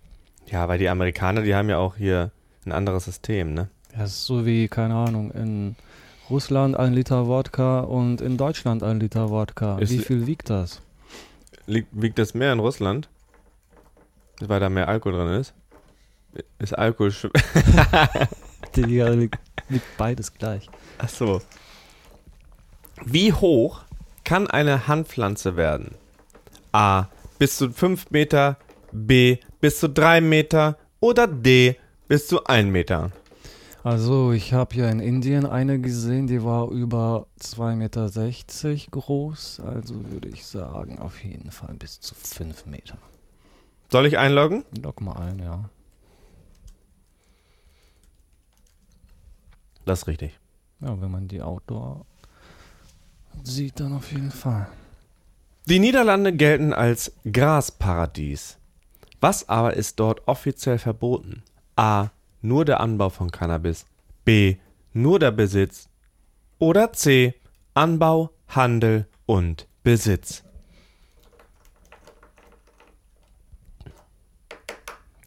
[0.46, 2.30] Ja, weil die Amerikaner, die haben ja auch hier
[2.64, 3.68] ein anderes System, ne?
[3.96, 5.76] Ja, ist so wie, keine Ahnung, in
[6.30, 9.78] Russland ein Liter Wodka und in Deutschland ein Liter Wodka.
[9.78, 10.80] Ist- Wie viel wiegt das?
[11.66, 13.08] Wiegt das mehr in Russland?
[14.40, 15.54] Weil da mehr Alkohol drin ist?
[16.58, 17.30] Ist Alkohol schw-
[18.76, 20.68] Digga, liegt, liegt beides gleich.
[20.98, 21.40] Ach so.
[23.04, 23.80] Wie hoch
[24.24, 25.94] kann eine Handpflanze werden?
[26.72, 27.06] A.
[27.38, 28.58] Bis zu 5 Meter.
[28.92, 29.38] B.
[29.66, 30.78] Bis zu 3 Meter.
[31.00, 31.74] Oder D.
[32.06, 33.10] Bis zu 1 Meter.
[33.82, 39.58] Also, ich habe hier in Indien eine gesehen, die war über 2,60 Meter groß.
[39.58, 42.96] Also würde ich sagen, auf jeden Fall bis zu 5 Meter.
[43.90, 44.64] Soll ich einloggen?
[44.80, 45.68] Lock mal ein, ja.
[49.84, 50.38] Das ist richtig.
[50.78, 52.06] Ja, wenn man die Outdoor
[53.42, 54.68] sieht, dann auf jeden Fall.
[55.64, 58.58] Die Niederlande gelten als Grasparadies.
[59.26, 61.42] Was aber ist dort offiziell verboten?
[61.74, 62.10] A.
[62.42, 63.84] Nur der Anbau von Cannabis.
[64.24, 64.58] B.
[64.92, 65.88] Nur der Besitz.
[66.60, 67.34] Oder C.
[67.74, 70.44] Anbau, Handel und Besitz.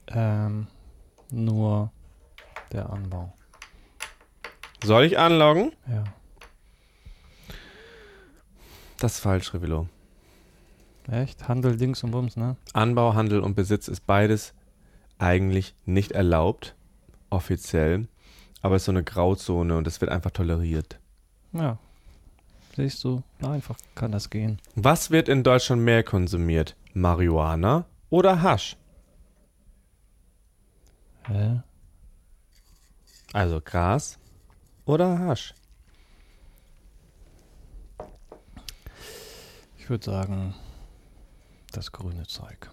[0.07, 0.67] Ähm,
[1.29, 1.91] nur
[2.71, 3.33] der Anbau.
[4.81, 5.73] Soll ich anloggen?
[5.89, 6.05] Ja.
[8.97, 9.89] Das ist falsch, Revilo.
[11.11, 11.47] Echt?
[11.47, 12.55] Handel, Dings und Bums, ne?
[12.73, 14.53] Anbau, Handel und Besitz ist beides
[15.17, 16.75] eigentlich nicht erlaubt,
[17.29, 18.07] offiziell,
[18.61, 20.99] aber es ist so eine Grauzone und es wird einfach toleriert.
[21.51, 21.77] Ja.
[22.75, 24.59] Siehst du, einfach kann das gehen.
[24.75, 26.75] Was wird in Deutschland mehr konsumiert?
[26.93, 28.77] Marihuana oder Hasch?
[31.27, 31.61] Hä?
[33.33, 34.17] Also Gras
[34.85, 35.53] oder Hasch?
[39.77, 40.53] Ich würde sagen,
[41.79, 42.69] das grüne Zeug.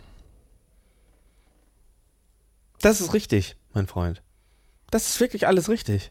[2.81, 4.21] Das ist richtig, mein Freund.
[4.91, 6.11] Das ist wirklich alles richtig.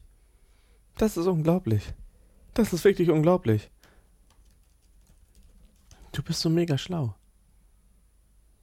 [0.97, 1.93] Das ist unglaublich.
[2.53, 3.69] Das ist wirklich unglaublich.
[6.13, 7.13] Du bist so mega schlau.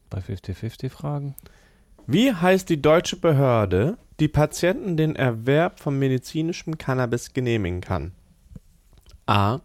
[0.08, 1.36] Bei 50-50 Fragen?
[2.06, 8.12] Wie heißt die deutsche Behörde, die Patienten den Erwerb von medizinischem Cannabis genehmigen kann?
[9.26, 9.60] A.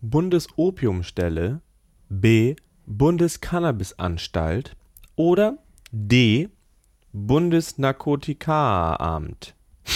[0.00, 1.60] Bundesopiumstelle,
[2.08, 2.54] B.
[2.98, 4.76] Bundescannabisanstalt
[5.16, 5.56] oder
[5.90, 6.48] D.
[7.12, 9.54] Bundesnarkotikaramt.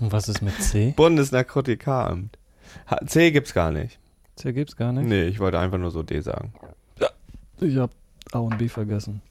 [0.00, 0.92] Und was ist mit C?
[0.96, 2.36] Bundesnarkotikaramt.
[2.88, 3.98] Ha- C gibt's gar nicht.
[4.36, 5.06] C gibt's gar nicht.
[5.06, 6.52] Nee, ich wollte einfach nur so D sagen.
[7.60, 7.90] Ich hab
[8.32, 9.22] A und B vergessen.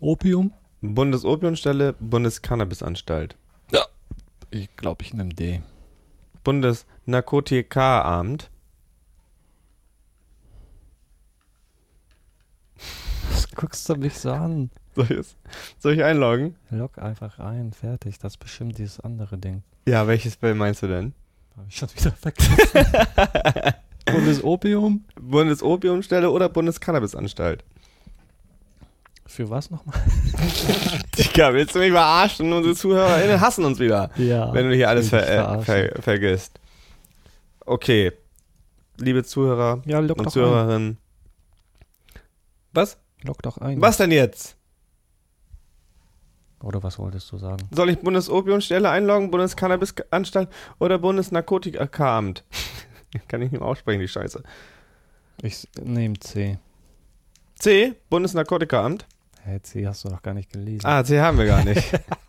[0.00, 0.52] Opium?
[0.82, 3.36] Bundesopiumstelle, Bundescannabisanstalt.
[4.50, 5.62] Ich glaube, ich nehme D.
[6.44, 8.50] Bundesnarkotikaramt.
[13.56, 14.70] Guckst du mich so an?
[14.94, 15.26] Soll ich,
[15.78, 16.56] soll ich einloggen?
[16.70, 18.18] Log einfach ein, fertig.
[18.18, 19.62] Das ist bestimmt dieses andere Ding.
[19.86, 21.12] Ja, welches Bill meinst du denn?
[21.56, 23.74] Hab ich schon wieder vergessen.
[24.06, 25.04] Bundesopium?
[25.20, 27.64] Bundesopiumstelle oder Bundescannabisanstalt?
[29.26, 30.00] Für was nochmal?
[31.18, 32.52] Digga, willst du mich verarschen?
[32.52, 34.52] Unsere ZuhörerInnen hassen uns wieder, Ja.
[34.54, 35.26] wenn du hier alles ver
[35.58, 36.60] äh, ver vergisst.
[37.64, 38.12] Okay.
[38.98, 40.30] Liebe Zuhörer Ja, und.
[40.30, 40.98] Zuhörerinnen.
[42.72, 42.96] Was?
[43.26, 43.80] Log doch ein.
[43.80, 44.56] Was denn jetzt?
[46.62, 47.68] Oder was wolltest du sagen?
[47.70, 52.44] Soll ich Bundesopiumstelle einloggen, Bundescannabisanstalt oder Bundesnarkotikaramt?
[53.28, 54.42] Kann ich nicht mehr aussprechen, die Scheiße.
[55.42, 56.58] Ich nehme C.
[57.58, 59.06] C, Bundesnarkotikaramt.
[59.44, 60.84] Hä, C hast du doch gar nicht gelesen.
[60.86, 61.84] Ah, C haben wir gar nicht.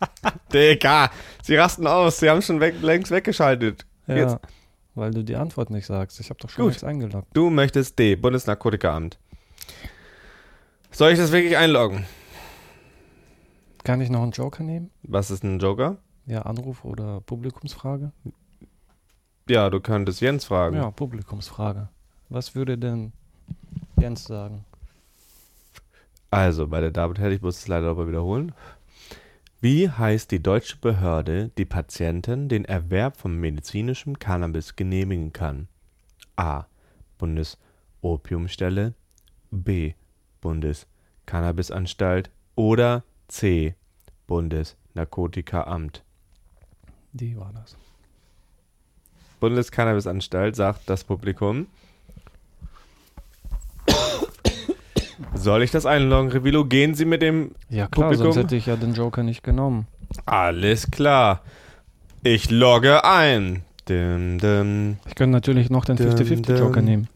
[0.54, 1.10] Digga,
[1.42, 3.86] sie rasten aus, sie haben schon weg, längst weggeschaltet.
[4.08, 4.38] ja, jetzt-
[4.94, 6.20] weil du die Antwort nicht sagst.
[6.20, 6.70] Ich habe doch schon Gut.
[6.72, 7.28] nichts eingeloggt.
[7.34, 9.20] Du möchtest D, Bundesnarkotikaramt.
[10.98, 12.06] Soll ich das wirklich einloggen?
[13.84, 14.90] Kann ich noch einen Joker nehmen?
[15.04, 15.98] Was ist ein Joker?
[16.26, 18.14] Ja, Anruf oder Publikumsfrage?
[19.48, 20.76] Ja, du könntest Jens fragen.
[20.76, 21.90] Ja, Publikumsfrage.
[22.30, 23.14] Was würde denn
[24.00, 24.66] Jens sagen?
[26.32, 28.54] Also, bei der David Hell, ich muss es leider aber wiederholen.
[29.62, 35.68] Wie heißt die deutsche Behörde, die Patienten den Erwerb von medizinischem Cannabis genehmigen kann?
[36.38, 36.66] A.
[37.20, 38.96] Bundesopiumstelle,
[39.52, 39.94] B.
[40.42, 43.76] Bundescannabisanstalt oder C.
[44.28, 46.04] Bundesnarkotikaramt.
[47.14, 47.76] Die war das.
[49.40, 51.68] Bundescannabisanstalt, sagt das Publikum.
[55.34, 56.66] Soll ich das einloggen, Revilo?
[56.66, 58.34] Gehen Sie mit dem Ja klar, Publikum?
[58.34, 59.88] sonst hätte ich ja den Joker nicht genommen.
[60.26, 61.42] Alles klar.
[62.24, 63.64] Ich logge ein.
[63.88, 67.08] Dim, dim, Ich könnte natürlich noch den Dum, 50-50 Joker dum.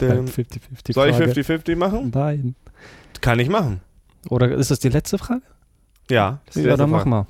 [0.00, 0.26] Nehmen.
[0.26, 0.44] dim.
[0.44, 1.32] 50-50 Soll ich Frage.
[1.32, 2.10] 50-50 machen?
[2.14, 2.54] Nein.
[3.20, 3.80] Kann ich machen.
[4.28, 5.42] Oder ist das die letzte Frage?
[6.10, 7.10] Ja, das ist Ja, dann mach Frage.
[7.10, 7.26] mal.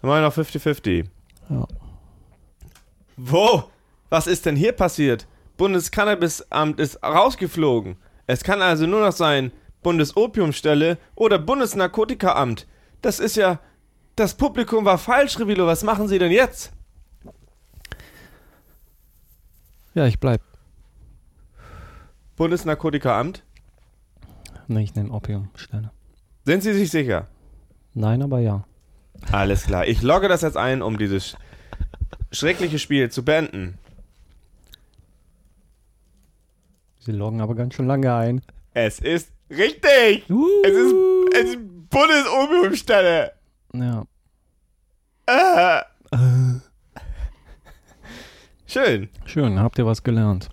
[0.00, 1.06] Dann machen wir noch 50-50.
[1.50, 1.66] Ja.
[3.16, 3.64] Wo?
[4.10, 5.26] Was ist denn hier passiert?
[5.56, 7.96] Bundescannabisamt ist rausgeflogen.
[8.26, 9.50] Es kann also nur noch sein
[9.82, 12.66] Bundesopiumstelle oder Bundesnarkotikaamt.
[13.02, 13.58] Das ist ja.
[14.16, 15.66] Das Publikum war falsch, Revilo.
[15.66, 16.72] Was machen Sie denn jetzt?
[19.94, 20.40] Ja, ich bleib.
[22.38, 23.42] Bundesnarkotikaamt?
[24.68, 25.90] Nee, ich nehme Opiumstelle.
[26.44, 27.26] Sind Sie sich sicher?
[27.94, 28.64] Nein, aber ja.
[29.32, 29.86] Alles klar.
[29.86, 31.36] Ich logge das jetzt ein, um dieses
[32.30, 33.76] schreckliche Spiel zu beenden.
[37.00, 38.42] Sie loggen aber ganz schön lange ein.
[38.72, 40.24] Es ist richtig!
[40.62, 40.94] Es ist,
[41.34, 41.58] es ist
[41.90, 43.32] Bundesopiumstelle!
[43.72, 44.04] Ja.
[45.26, 45.84] Ah.
[48.66, 49.08] Schön.
[49.24, 50.50] Schön, habt ihr was gelernt?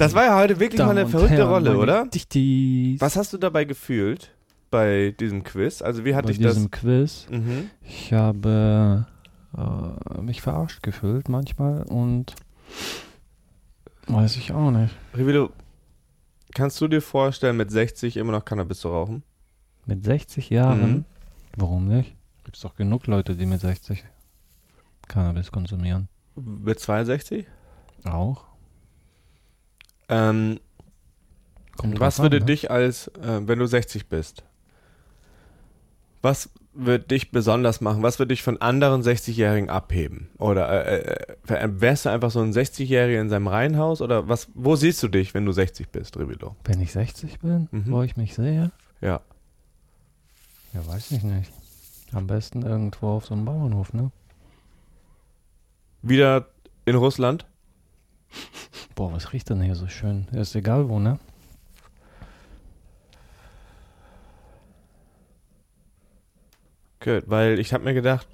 [0.00, 2.06] Das war ja heute wirklich mal eine Damen verrückte Herren, Rolle, oder?
[2.06, 2.98] Dichtis.
[3.02, 4.34] Was hast du dabei gefühlt
[4.70, 5.82] bei diesem Quiz?
[5.82, 6.54] Also wie hat Bei dich das...
[6.54, 7.26] diesem Quiz?
[7.30, 7.68] Mhm.
[7.82, 9.06] Ich habe
[9.54, 12.34] äh, mich verarscht gefühlt manchmal und
[14.06, 14.94] weiß ich auch nicht.
[15.14, 15.50] Rivilo,
[16.54, 19.22] kannst du dir vorstellen, mit 60 immer noch Cannabis zu rauchen?
[19.84, 20.80] Mit 60 Jahren?
[20.80, 21.04] Mhm.
[21.56, 22.16] Warum nicht?
[22.44, 24.02] Gibt's doch genug Leute, die mit 60
[25.08, 26.08] Cannabis konsumieren.
[26.36, 27.44] Mit 62?
[28.04, 28.49] Auch?
[30.10, 30.60] Ähm,
[31.82, 32.46] was würde an, ne?
[32.46, 34.44] dich als, äh, wenn du 60 bist,
[36.22, 38.02] was würde dich besonders machen?
[38.02, 40.28] Was würde dich von anderen 60-Jährigen abheben?
[40.38, 44.00] Oder äh, äh, wärst du einfach so ein 60-Jähriger in seinem Reihenhaus?
[44.02, 46.54] Oder was, wo siehst du dich, wenn du 60 bist, Rivilo?
[46.64, 47.84] Wenn ich 60 bin, Mhm.
[47.90, 48.70] wo ich mich sehe?
[49.00, 49.20] Ja.
[50.74, 51.50] Ja, weiß ich nicht.
[52.12, 54.10] Am besten irgendwo auf so einem Bauernhof, ne?
[56.02, 56.46] Wieder
[56.84, 57.46] in Russland?
[58.94, 60.26] Boah, was riecht denn hier so schön?
[60.32, 61.18] Ist egal wo, ne?
[67.02, 68.26] Gut, weil ich habe mir gedacht,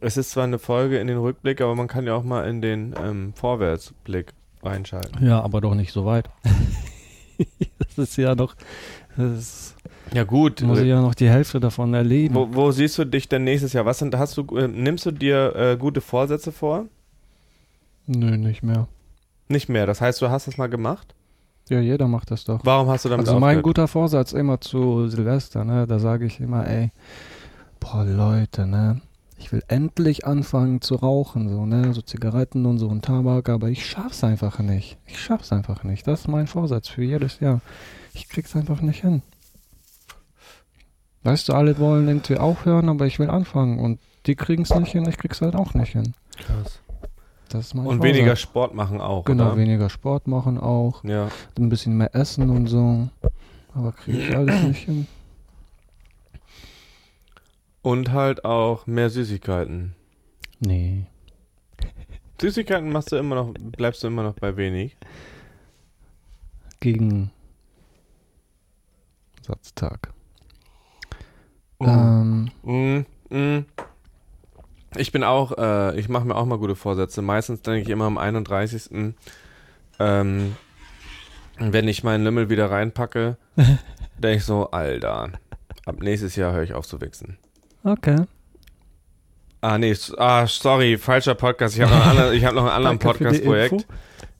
[0.00, 2.62] es ist zwar eine Folge in den Rückblick, aber man kann ja auch mal in
[2.62, 4.32] den ähm, Vorwärtsblick
[4.62, 5.24] reinschalten.
[5.24, 6.30] Ja, aber doch nicht so weit.
[7.78, 8.54] das ist ja noch.
[9.16, 9.76] Das
[10.14, 12.34] Ja gut, muss ich ja noch die Hälfte davon erleben.
[12.34, 13.84] wo, wo siehst du dich denn nächstes Jahr?
[13.84, 16.86] Was sind, hast du, äh, nimmst du dir äh, gute Vorsätze vor?
[18.06, 18.88] Nö, nicht mehr.
[19.52, 19.86] Nicht mehr.
[19.86, 21.14] Das heißt, du hast das mal gemacht?
[21.68, 22.60] Ja, jeder macht das doch.
[22.64, 23.64] Warum hast du damit Also mein aufgehört?
[23.64, 25.86] guter Vorsatz immer zu Silvester, ne?
[25.86, 26.90] Da sage ich immer, ey,
[27.78, 29.00] boah Leute, ne?
[29.38, 31.92] Ich will endlich anfangen zu rauchen, so, ne?
[31.94, 34.96] So Zigaretten und so und Tabak, aber ich schaff's einfach nicht.
[35.06, 36.06] Ich schaff's einfach nicht.
[36.06, 37.60] Das ist mein Vorsatz für jedes Jahr.
[38.14, 39.22] Ich krieg's einfach nicht hin.
[41.24, 45.06] Weißt du, alle wollen irgendwie aufhören, aber ich will anfangen und die kriegen's nicht hin,
[45.08, 46.14] ich krieg's halt auch nicht hin.
[46.36, 46.80] Krass.
[47.52, 49.56] Das Und weniger Sport machen auch, Genau, oder?
[49.58, 51.28] weniger Sport machen auch, Ja.
[51.58, 53.10] ein bisschen mehr essen und so.
[53.74, 55.06] Aber kriege ich alles nicht hin.
[57.82, 59.94] Und halt auch mehr Süßigkeiten.
[60.60, 61.04] Nee.
[62.40, 64.96] Süßigkeiten machst du immer noch, bleibst du immer noch bei wenig.
[66.80, 67.30] Gegen
[69.42, 70.12] Satztag.
[71.80, 71.86] Oh.
[71.86, 73.66] Ähm, Mm, mm.
[74.96, 77.22] Ich bin auch, äh, ich mache mir auch mal gute Vorsätze.
[77.22, 79.14] Meistens denke ich immer am 31.
[79.98, 80.56] Ähm,
[81.58, 83.36] wenn ich meinen Lümmel wieder reinpacke,
[84.18, 85.30] denke ich so, Alter,
[85.86, 87.38] ab nächstes Jahr höre ich auf zu wichsen.
[87.84, 88.16] okay.
[89.64, 91.76] Ah, nee, ah, sorry, falscher Podcast.
[91.76, 93.86] Ich habe noch, einen anderen- ich hab noch ein anderes Danke für die Podcast-Projekt.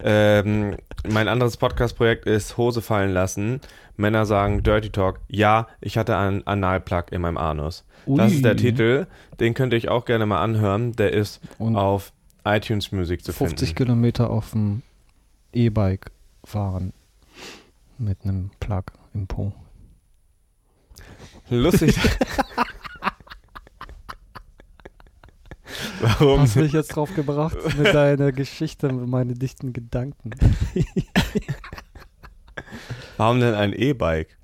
[0.03, 0.77] Ähm,
[1.09, 3.61] mein anderes Podcast-Projekt ist Hose fallen lassen.
[3.97, 5.21] Männer sagen Dirty Talk.
[5.29, 7.85] Ja, ich hatte einen Analplug in meinem Anus.
[8.07, 8.57] Das ist der Ui.
[8.57, 9.07] Titel.
[9.41, 10.93] Den könnt ihr euch auch gerne mal anhören.
[10.93, 12.13] Der ist Und auf
[12.45, 13.77] iTunes Music zu 50 finden.
[13.77, 14.83] Kilometer auf dem
[15.53, 16.11] E-Bike
[16.45, 16.93] fahren.
[17.99, 18.85] Mit einem Plug
[19.15, 19.53] im Po.
[21.51, 21.97] Lustig.
[26.01, 26.41] Warum?
[26.41, 30.31] Hast mich jetzt drauf gebracht mit deiner Geschichte, mit meinen dichten Gedanken.
[33.17, 34.37] Warum denn ein E-Bike?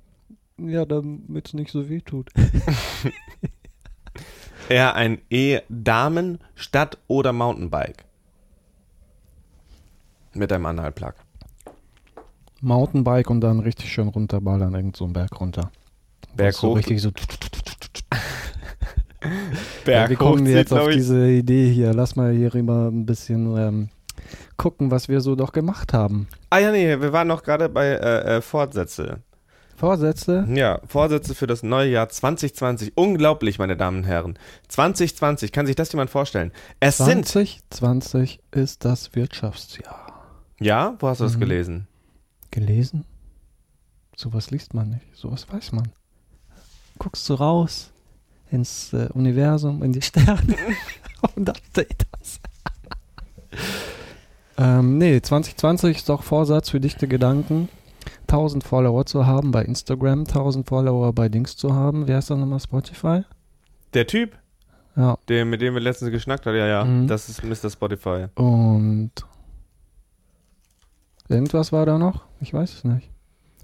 [0.57, 2.29] Ja, damit es nicht so weh tut.
[4.69, 8.05] Eher ein E-Damen, Stadt- oder Mountainbike.
[10.35, 11.15] Mit einem Analplug.
[12.61, 15.71] Mountainbike und dann richtig schön runterballern, irgend so einen Berg runter.
[16.35, 16.77] Berg so hoch.
[16.77, 17.09] richtig so.
[19.85, 21.93] Berg ja, wir kommen jetzt auf diese Idee hier.
[21.93, 23.89] Lass mal hier rüber ein bisschen ähm,
[24.55, 26.27] gucken, was wir so doch gemacht haben.
[26.51, 29.23] Ah ja, nee, wir waren noch gerade bei äh, äh, Fortsätze.
[29.79, 30.45] Vorsätze?
[30.53, 32.91] Ja, Vorsätze für das neue Jahr 2020.
[32.95, 34.37] Unglaublich, meine Damen und Herren.
[34.67, 36.51] 2020, kann sich das jemand vorstellen?
[36.81, 37.25] Es sind.
[37.25, 40.25] 2020 ist das Wirtschaftsjahr.
[40.59, 41.39] Ja, wo hast du das Mhm.
[41.39, 41.87] gelesen?
[42.51, 43.05] Gelesen?
[44.17, 45.05] Sowas liest man nicht.
[45.15, 45.87] Sowas weiß man.
[46.97, 47.91] Guckst du raus
[48.51, 50.57] ins äh, Universum, in die Sterne
[51.35, 52.41] und da steht das.
[54.57, 57.69] ähm, nee, 2020 ist doch Vorsatz für dichte Gedanken.
[58.29, 62.07] 1000 Follower zu haben bei Instagram, 1000 Follower bei Dings zu haben.
[62.07, 63.23] Wer ist da nochmal Spotify?
[63.93, 64.37] Der Typ,
[64.95, 65.17] Ja.
[65.27, 67.07] der, mit dem wir letztens geschnackt haben, ja, ja, Mhm.
[67.07, 67.69] das ist Mr.
[67.71, 68.27] Spotify.
[68.35, 69.11] Und
[71.27, 72.23] irgendwas war da noch?
[72.39, 73.09] Ich weiß es nicht.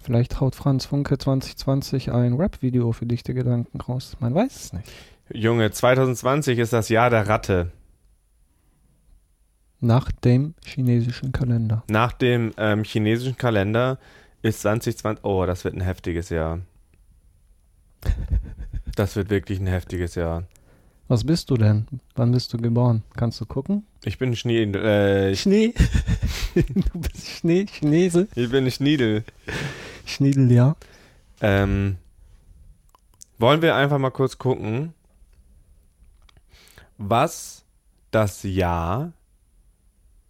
[0.01, 4.17] Vielleicht haut Franz Funke 2020 ein Rap-Video für dichte Gedanken raus.
[4.19, 4.91] Man weiß es nicht.
[5.34, 7.71] Junge, 2020 ist das Jahr der Ratte.
[9.80, 11.84] Nach dem chinesischen Kalender.
[11.89, 13.97] Nach dem ähm, chinesischen Kalender
[14.46, 15.26] ist 2020.
[15.26, 16.60] Oh, das wird ein heftiges Jahr.
[18.96, 20.44] Das wird wirklich ein heftiges Jahr.
[21.08, 21.88] Was bist du denn?
[22.16, 23.04] Wann bist du geboren?
[23.16, 23.86] Kannst du gucken?
[24.04, 25.74] Ich bin Schnee, äh, Schnee.
[26.56, 28.28] du bist Schnee, Chinese.
[28.36, 29.24] ich bin Schniedel.
[30.06, 30.76] Schniedel, ja.
[31.42, 31.98] Ähm,
[33.40, 34.94] wollen wir einfach mal kurz gucken,
[36.98, 37.66] was
[38.12, 39.12] das Jahr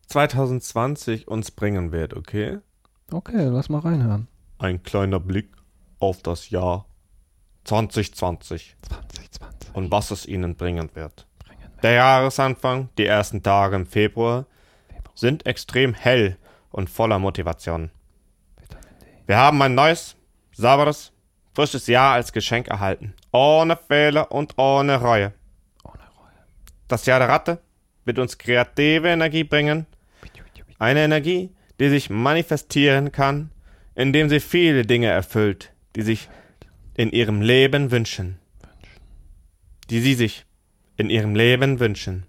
[0.07, 2.59] 2020 uns bringen wird, okay?
[3.11, 4.27] Okay, lass mal reinhören.
[4.57, 5.51] Ein kleiner Blick
[5.99, 6.85] auf das Jahr
[7.65, 9.75] 2020 2020.
[9.75, 11.27] und was es ihnen bringen wird.
[11.45, 11.81] Bringen wir.
[11.81, 14.45] Der Jahresanfang, die ersten Tage im Februar,
[15.13, 16.37] sind extrem hell
[16.71, 17.91] und voller Motivation.
[19.27, 20.15] Wir haben ein neues,
[20.53, 21.11] sauberes,
[21.53, 23.13] frisches Jahr als Geschenk erhalten.
[23.31, 25.33] Ohne Fehler und ohne Reue.
[25.83, 26.45] Ohne Reue.
[26.87, 27.59] Das Jahr der Ratte
[28.03, 29.85] wird uns kreative Energie bringen.
[30.77, 33.51] Eine Energie, die sich manifestieren kann,
[33.95, 36.29] indem sie viele Dinge erfüllt, die sich
[36.95, 38.39] in ihrem Leben wünschen.
[39.89, 40.45] Die sie sich
[40.97, 42.25] in ihrem Leben wünschen.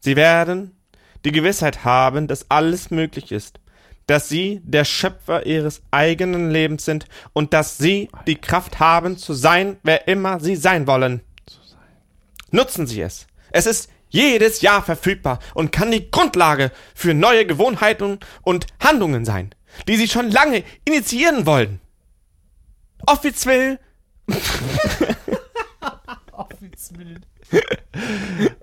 [0.00, 0.76] Sie werden
[1.24, 3.60] die Gewissheit haben, dass alles möglich ist,
[4.06, 9.34] dass sie der Schöpfer ihres eigenen Lebens sind und dass sie die Kraft haben zu
[9.34, 11.20] sein, wer immer sie sein wollen.
[12.50, 13.26] Nutzen Sie es.
[13.50, 19.54] Es ist jedes Jahr verfügbar und kann die Grundlage für neue Gewohnheiten und Handlungen sein,
[19.86, 21.80] die Sie schon lange initiieren wollen.
[23.06, 23.78] Offiziell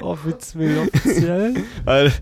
[0.01, 1.63] Offiziell, offiziell.
[1.83, 2.13] Weil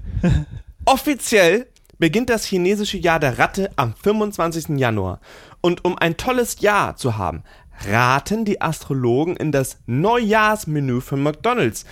[0.85, 1.67] offiziell
[1.99, 4.79] beginnt das chinesische Jahr der Ratte am 25.
[4.79, 5.19] Januar.
[5.61, 7.43] Und um ein tolles Jahr zu haben,
[7.87, 11.85] raten die Astrologen in das Neujahrsmenü von McDonald's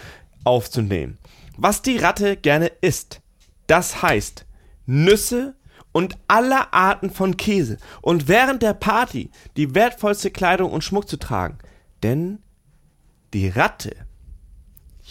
[0.43, 1.17] aufzunehmen.
[1.57, 3.21] Was die Ratte gerne isst.
[3.67, 4.45] Das heißt
[4.85, 5.55] Nüsse
[5.91, 7.77] und aller Arten von Käse.
[8.01, 11.57] Und während der Party die wertvollste Kleidung und Schmuck zu tragen.
[12.03, 12.39] Denn
[13.33, 13.95] die Ratte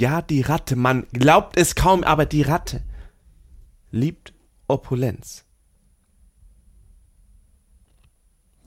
[0.01, 2.83] ja, die Ratte, man glaubt es kaum, aber die Ratte
[3.91, 4.33] liebt
[4.67, 5.45] Opulenz.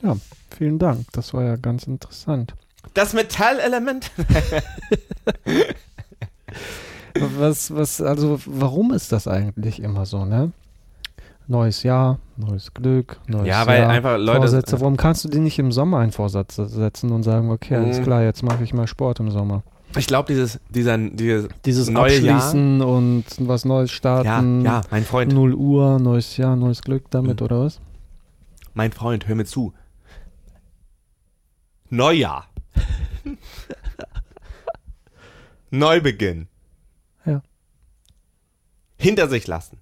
[0.04, 0.16] Ja,
[0.56, 1.08] vielen Dank.
[1.14, 2.54] Das war ja ganz interessant.
[2.94, 4.12] Das Metallelement?
[7.20, 10.52] Was, was, also, warum ist das eigentlich immer so, ne?
[11.48, 14.80] Neues Jahr, neues Glück, neues Ja, weil Jahr, einfach Leute- Vorsätze.
[14.80, 18.04] Warum kannst du dir nicht im Sommer einen Vorsatz setzen und sagen, okay, alles Mhm.
[18.04, 19.62] klar, jetzt mache ich mal Sport im Sommer?
[19.98, 22.38] Ich glaube, dieses, dieser, dieses Dieses neue Jahr.
[22.38, 24.62] Abschließen und was Neues Ja, starten.
[24.66, 27.46] ja, mein Freund, 0 Uhr, neues Jahr, neues Glück damit, Mhm.
[27.46, 27.80] oder was?
[28.74, 29.74] mein Freund, hör mir zu.
[31.92, 32.48] Neujahr.
[35.70, 36.48] Neubeginn.
[39.04, 39.78] Hinter sich lassen.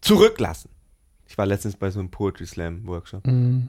[0.00, 0.70] Zurücklassen.
[1.26, 3.26] Ich war letztens bei so einem Poetry Slam Workshop.
[3.26, 3.68] Mhm.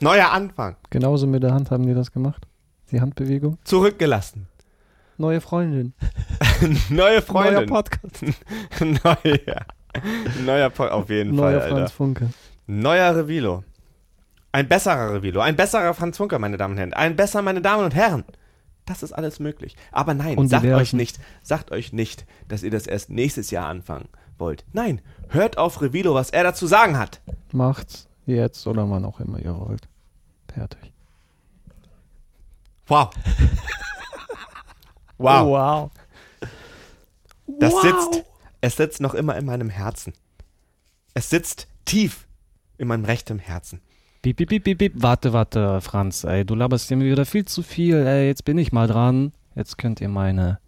[0.00, 0.76] Neuer Anfang.
[0.90, 2.46] Genauso mit der Hand haben die das gemacht.
[2.90, 3.58] Die Handbewegung.
[3.64, 4.48] Zurückgelassen.
[5.16, 5.94] Neue Freundin.
[6.60, 7.66] Neue Neuer Freundin.
[7.68, 8.22] Podcast.
[8.80, 9.66] Neuer.
[10.44, 11.92] Neuer Po- auf jeden Neuer Fall, Franz Alter.
[11.94, 12.30] Funke.
[12.66, 13.64] Neuer Revilo.
[14.52, 15.40] Ein besserer Revilo.
[15.40, 16.92] Ein besserer Franz Funke, meine Damen und Herren.
[16.94, 18.24] Ein besser, meine Damen und Herren.
[18.84, 19.76] Das ist alles möglich.
[19.92, 23.68] Aber nein, Und sagt euch nicht, sagt euch nicht, dass ihr das erst nächstes Jahr
[23.68, 24.64] anfangen wollt.
[24.72, 27.20] Nein, hört auf Revilo, was er dazu sagen hat.
[27.52, 29.88] Macht's jetzt oder wann auch immer ihr wollt.
[30.52, 30.92] Fertig.
[32.86, 33.10] Wow.
[35.18, 35.46] Wow.
[35.46, 35.90] wow.
[37.60, 37.82] Das Wow.
[37.82, 38.24] sitzt,
[38.60, 40.14] es sitzt noch immer in meinem Herzen.
[41.14, 42.26] Es sitzt tief
[42.76, 43.80] in meinem rechten Herzen.
[44.22, 44.92] Piep, piep, piep, piep, piep.
[44.94, 48.70] Warte, warte, Franz, ey, du laberst hier wieder viel zu viel, ey, jetzt bin ich
[48.70, 49.32] mal dran.
[49.56, 50.60] Jetzt könnt ihr meine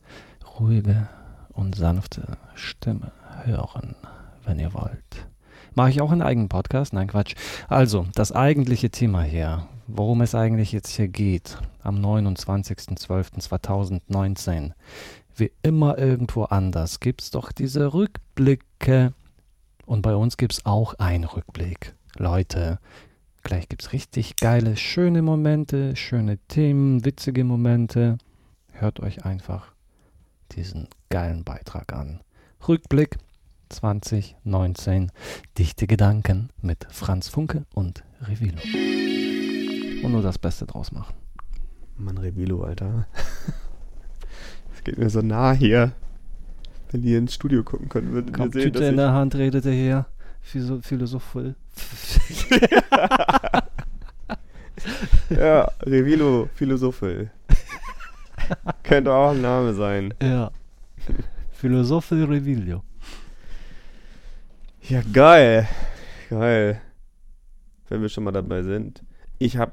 [0.59, 1.09] ruhige
[1.53, 3.13] und sanfte Stimme
[3.45, 3.95] hören,
[4.45, 5.29] wenn ihr wollt.
[5.77, 6.93] Mache ich auch einen eigenen Podcast?
[6.93, 7.37] Nein, Quatsch.
[7.69, 14.73] Also, das eigentliche Thema hier, worum es eigentlich jetzt hier geht, am 29.12.2019,
[15.37, 19.13] wie immer irgendwo anders, gibt's doch diese Rückblicke.
[19.87, 21.95] Und bei uns gibt's auch einen Rückblick.
[22.17, 22.79] Leute,
[23.45, 28.17] Gleich gibt's richtig geile, schöne Momente, schöne Themen, witzige Momente.
[28.73, 29.73] Hört euch einfach
[30.53, 32.21] diesen geilen Beitrag an.
[32.67, 33.19] Rückblick
[33.69, 35.13] 2019.
[35.59, 38.59] Dichte Gedanken mit Franz Funke und Revilo.
[40.05, 41.15] Und nur das Beste draus machen.
[41.97, 43.07] Mann, Revilo, Alter.
[44.75, 45.93] Es geht mir so nah hier.
[46.91, 49.65] Wenn die ins Studio gucken können, würden wir Komm, sehen, Tüte in der Hand redet
[49.65, 50.07] er hier.
[50.43, 51.55] Philo- Philosophisch.
[55.31, 57.31] Ja, Revilo, Philosophe.
[58.83, 60.13] Könnte auch ein Name sein.
[60.23, 60.51] ja.
[61.53, 62.83] Philosophe Revilio.
[64.83, 65.67] Ja, geil.
[66.29, 66.81] Geil.
[67.89, 69.03] Wenn wir schon mal dabei sind.
[69.39, 69.73] Ich habe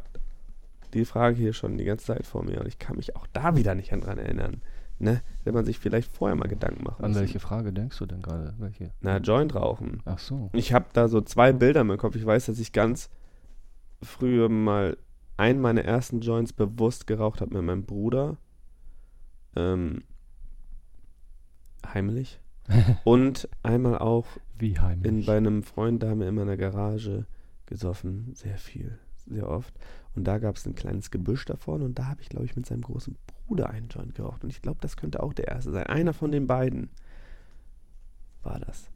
[0.93, 3.57] die Frage hier schon die ganze Zeit vor mir und ich kann mich auch da
[3.57, 4.61] wieder nicht dran erinnern.
[5.01, 5.23] Ne?
[5.43, 7.01] Wenn man sich vielleicht vorher mal Gedanken macht.
[7.01, 8.53] An welche Frage denkst du denn gerade?
[8.59, 8.91] Welche?
[9.01, 10.03] Na, Joint rauchen.
[10.05, 10.51] Ach so.
[10.53, 12.15] Ich habe da so zwei Bilder im Kopf.
[12.15, 13.09] Ich weiß, dass ich ganz
[14.03, 14.97] früher mal
[15.37, 18.37] einen meiner ersten Joints bewusst geraucht habe mit meinem Bruder.
[19.55, 20.03] Ähm,
[21.83, 22.39] heimlich.
[23.03, 24.27] Und einmal auch
[24.59, 25.25] Wie in, heimlich.
[25.25, 27.25] bei einem Freund, da haben wir immer in der Garage
[27.65, 28.35] gesoffen.
[28.35, 29.73] Sehr viel, sehr oft.
[30.13, 32.67] Und da gab es ein kleines Gebüsch davon und da habe ich, glaube ich, mit
[32.67, 34.43] seinem großen Bruder einen Joint geraucht.
[34.43, 35.85] Und ich glaube, das könnte auch der erste sein.
[35.87, 36.89] Einer von den beiden
[38.43, 38.89] war das.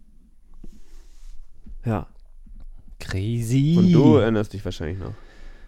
[1.83, 2.07] Ja.
[2.99, 3.75] Crazy.
[3.77, 5.13] Und du erinnerst dich wahrscheinlich noch.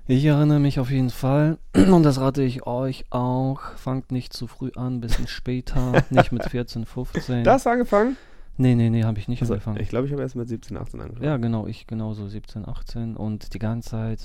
[0.08, 1.58] Ich erinnere mich auf jeden Fall.
[1.76, 3.62] Und das rate ich euch auch.
[3.76, 6.04] Fangt nicht zu früh an, bisschen später.
[6.10, 7.44] nicht mit 14, 15.
[7.44, 8.16] Da hast du angefangen?
[8.56, 9.80] Nee, nee, nee, habe ich nicht Also, angefangen.
[9.82, 11.26] ich glaube, ich habe erst mit 17, 18 angefangen.
[11.26, 14.22] Ja, genau, ich genauso 17, 18 und die ganze Zeit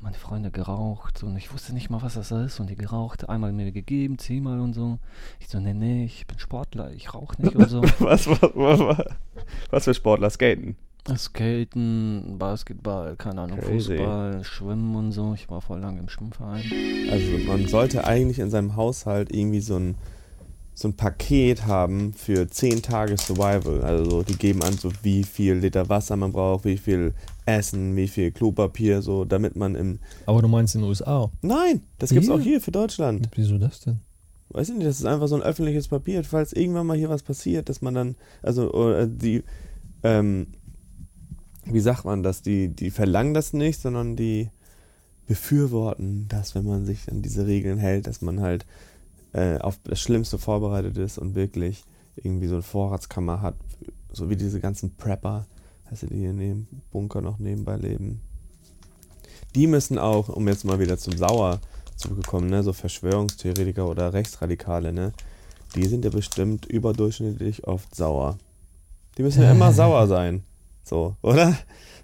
[0.00, 3.52] meine Freunde geraucht und ich wusste nicht mal, was das ist und die geraucht, einmal
[3.52, 4.98] mir gegeben, zehnmal und so.
[5.40, 7.82] Ich so, nee, nee, ich bin Sportler, ich rauche nicht und so.
[7.98, 9.04] Was, was, was,
[9.70, 10.30] was, für Sportler?
[10.30, 10.76] Skaten?
[11.16, 13.96] Skaten, Basketball, keine Ahnung, Crazy.
[13.96, 15.34] Fußball, Schwimmen und so.
[15.34, 16.64] Ich war voll lange im Schwimmverein.
[17.10, 19.96] Also man sollte eigentlich in seinem Haushalt irgendwie so ein,
[20.78, 23.82] so ein Paket haben für 10 Tage Survival.
[23.82, 27.14] Also die geben an, so wie viel Liter Wasser man braucht, wie viel
[27.46, 29.98] Essen, wie viel Klopapier, so damit man im...
[30.26, 31.32] Aber du meinst in den USA.
[31.42, 32.36] Nein, das gibt's Hier?
[32.36, 33.28] auch hier für Deutschland.
[33.34, 33.98] Wieso das denn?
[34.50, 37.24] Weiß ich nicht, das ist einfach so ein öffentliches Papier, falls irgendwann mal hier was
[37.24, 39.42] passiert, dass man dann, also oder die,
[40.04, 40.46] ähm,
[41.64, 44.50] wie sagt man das, die, die verlangen das nicht, sondern die
[45.26, 48.64] befürworten das, wenn man sich an diese Regeln hält, dass man halt
[49.32, 51.84] äh, auf das Schlimmste vorbereitet ist und wirklich
[52.16, 53.54] irgendwie so eine Vorratskammer hat,
[54.12, 55.46] so wie diese ganzen Prepper,
[55.90, 58.20] also die hier neben Bunker noch nebenbei leben.
[59.54, 61.60] Die müssen auch, um jetzt mal wieder zum Sauer
[61.96, 65.12] zugekommen, ne, so Verschwörungstheoretiker oder Rechtsradikale, ne,
[65.74, 68.38] die sind ja bestimmt überdurchschnittlich oft sauer.
[69.16, 70.42] Die müssen ja immer sauer sein.
[70.84, 71.56] So, oder?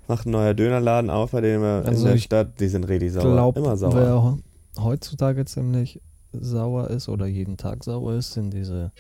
[0.09, 3.09] Macht ein neuer Dönerladen auf, bei dem wir Also in der Stadt, die sind richtig
[3.09, 3.33] Ich sauer.
[3.33, 4.39] glaube, immer sauer.
[4.79, 6.01] heutzutage ziemlich
[6.41, 8.91] sauer ist oder jeden Tag sauer ist, sind diese.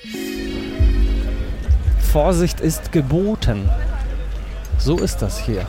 [2.13, 3.69] Vorsicht ist geboten.
[4.79, 5.67] So ist das hier.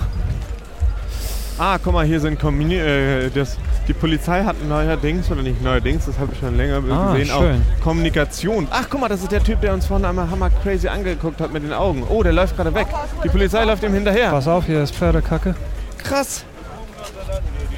[1.58, 3.58] Ah, guck mal, hier sind Communi äh, das,
[3.88, 7.62] die Polizei hat neuerdings, oder nicht neuerdings, das habe ich schon länger Ah, gesehen, schön.
[7.78, 8.68] auch Kommunikation.
[8.72, 11.54] Ach, guck mal, das ist der Typ, der uns vorhin einmal hammer crazy angeguckt hat
[11.54, 12.04] mit den Augen.
[12.10, 12.88] Oh, der läuft gerade weg.
[13.24, 14.32] Die Polizei läuft ihm hinterher.
[14.32, 15.56] Pass auf, hier ist Pferdekacke.
[15.98, 16.44] Krass.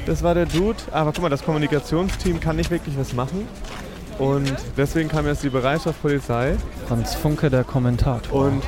[0.06, 0.78] Das war der Dude.
[0.90, 3.46] Aber guck mal, das Kommunikationsteam kann nicht wirklich was machen.
[4.18, 6.56] Und deswegen kam jetzt die Bereitschaftspolizei
[6.88, 8.46] Franz Funke, der Kommentator.
[8.46, 8.62] und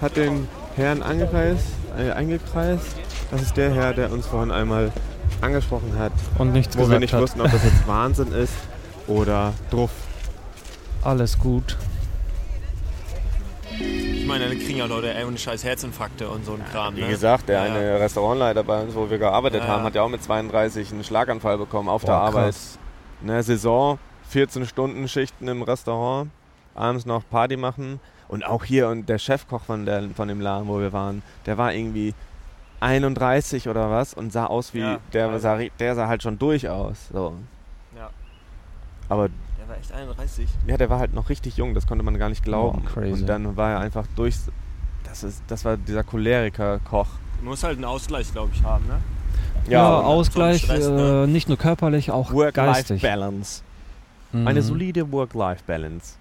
[0.00, 0.46] hat den
[0.76, 1.64] Herrn angekreist,
[1.98, 2.96] äh, eingekreist.
[3.30, 4.92] Das ist der Herr, der uns vorhin einmal
[5.40, 7.20] angesprochen hat, und nichts wo wir gesagt nicht hat.
[7.22, 8.52] wussten, ob das jetzt Wahnsinn ist
[9.08, 9.90] oder Druff.
[11.02, 11.76] Alles gut.
[13.80, 16.94] Ich meine, dann kriegen ja Leute ey, scheiß Herzinfarkte und so ein Kram.
[16.94, 17.08] Wie ne?
[17.08, 19.86] gesagt, der Ja, eine Restaurantleiter bei uns, wo wir gearbeitet Ja, haben, ja.
[19.86, 22.44] hat ja auch mit 32 einen Schlaganfall bekommen auf der Boah, Arbeit.
[22.52, 22.78] krass.
[23.20, 23.98] Ne, Saison,
[24.32, 26.30] 14 Stunden Schichten im Restaurant,
[26.74, 28.00] abends noch Party machen.
[28.28, 31.58] Und auch hier und der Chefkoch von, der, von dem Laden, wo wir waren, der
[31.58, 32.14] war irgendwie
[32.80, 35.38] 31 oder was und sah aus wie, Ja, der, also.
[35.38, 37.08] sah, der sah halt schon durch aus.
[37.12, 37.34] So.
[37.94, 38.08] Ja.
[39.10, 39.28] Aber
[39.60, 40.48] Der war echt 31.
[40.66, 42.86] ja, der war halt noch richtig jung, das konnte man gar nicht glauben.
[42.86, 43.20] Crazy.
[43.20, 44.36] Und dann war er einfach durch.
[45.04, 47.08] Das, ist, das war dieser Choleriker-Koch.
[47.40, 48.98] Du musst halt einen Ausgleich, glaube ich, haben, ne?
[49.68, 51.24] Ja, und Ausgleich, so Stress, ne?
[51.24, 53.02] äh, nicht nur körperlich, auch geistig.
[53.02, 53.62] Work-Life-Balance.
[54.32, 54.48] Mhm.
[54.48, 56.14] Eine solide Work-Life-Balance.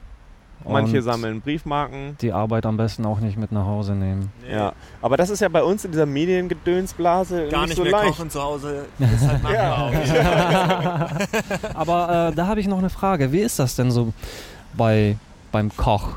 [0.63, 2.15] Manche Und sammeln Briefmarken.
[2.21, 4.31] Die Arbeit am besten auch nicht mit nach Hause nehmen.
[4.45, 7.81] Nee, Ja, aber das ist ja bei uns in dieser Mediengedönsblase Gar nicht nicht so
[7.83, 8.09] mehr leicht.
[8.17, 8.85] kochen zu Hause.
[8.99, 9.91] Ist halt machbar.
[11.73, 13.31] Aber äh, da habe ich noch eine Frage.
[13.31, 14.13] Wie ist das denn so
[14.77, 15.17] bei,
[15.51, 16.09] beim Koch?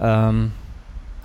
[0.00, 0.50] Ähm,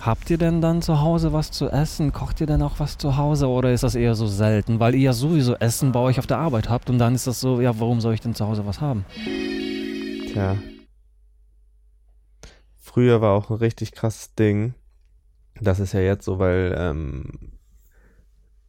[0.00, 2.12] habt ihr denn dann zu Hause was zu essen?
[2.12, 4.78] Kocht ihr denn auch was zu Hause oder ist das eher so selten?
[4.78, 7.40] Weil ihr ja sowieso Essen bei euch auf der Arbeit habt und dann ist das
[7.40, 9.04] so, ja, warum soll ich denn zu Hause was haben?
[10.34, 10.58] Tja.
[12.76, 14.74] Früher war auch ein richtig krasses Ding.
[15.60, 17.52] Das ist ja jetzt so, weil ähm,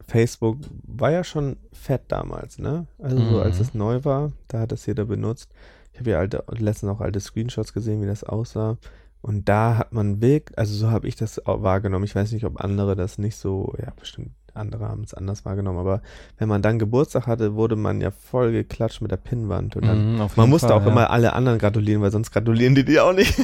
[0.06, 2.86] Facebook war ja schon fett damals, ne?
[2.98, 3.62] Also so als Mhm.
[3.62, 5.52] es neu war, da hat es jeder benutzt.
[5.92, 8.78] Ich habe ja alte, letztens auch alte Screenshots gesehen, wie das aussah.
[9.20, 12.04] Und da hat man wirklich, also so habe ich das auch wahrgenommen.
[12.04, 15.78] Ich weiß nicht, ob andere das nicht so, ja, bestimmt andere haben es anders wahrgenommen,
[15.78, 16.02] aber
[16.38, 20.20] wenn man dann Geburtstag hatte, wurde man ja voll geklatscht mit der Pinnwand und dann
[20.20, 20.92] auf man musste Fall, auch ja.
[20.92, 23.34] immer alle anderen gratulieren, weil sonst gratulieren die dir auch nicht.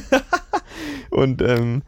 [1.11, 1.83] und ähm,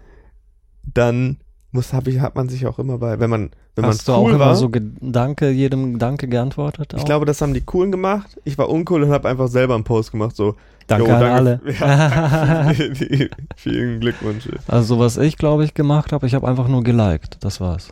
[0.92, 1.38] dann
[1.74, 4.20] muss, hab ich, hat man sich auch immer bei, wenn man, wenn Hast du man
[4.20, 4.56] auch cool immer war.
[4.56, 6.92] so Gedanke, jedem Gedanke geantwortet?
[6.94, 7.04] ich auch?
[7.04, 8.38] glaube, das haben die Coolen gemacht.
[8.44, 10.54] Ich war uncool und habe einfach selber einen Post gemacht, so,
[10.86, 11.60] danke an alle.
[11.80, 12.72] Ja,
[13.56, 14.60] vielen Glückwünsche.
[14.68, 17.38] Also was ich, glaube ich, gemacht habe, ich habe einfach nur geliked.
[17.40, 17.88] Das war's.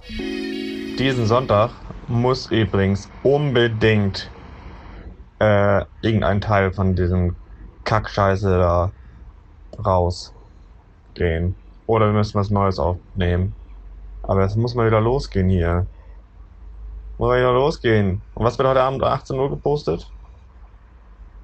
[1.02, 1.72] Diesen Sonntag
[2.06, 4.30] muss übrigens unbedingt
[5.40, 7.34] äh, irgendein Teil von diesem
[7.82, 8.92] Kackscheiße da
[9.84, 11.56] rausgehen.
[11.88, 13.52] Oder wir müssen was Neues aufnehmen.
[14.22, 15.88] Aber es muss mal wieder losgehen hier.
[17.18, 18.22] Muss mal wieder losgehen.
[18.36, 20.08] Und was wird heute Abend um 18 Uhr gepostet?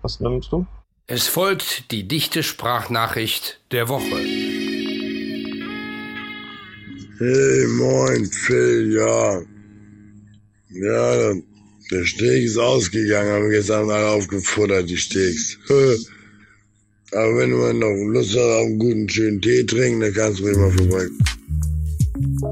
[0.03, 0.67] Was nimmst du?
[1.09, 4.48] Es folgt die dichte Sprachnachricht der Woche.
[7.19, 9.43] Hey, moin, Phil, ja.
[10.71, 11.35] Ja,
[11.91, 15.59] der Steg ist ausgegangen, haben gestern alle aufgefuttert, die Steaks.
[17.13, 20.39] Aber wenn du mal noch Lust hast auf einen guten, schönen Tee trinken, dann kannst
[20.39, 21.09] du mir mal vorbei.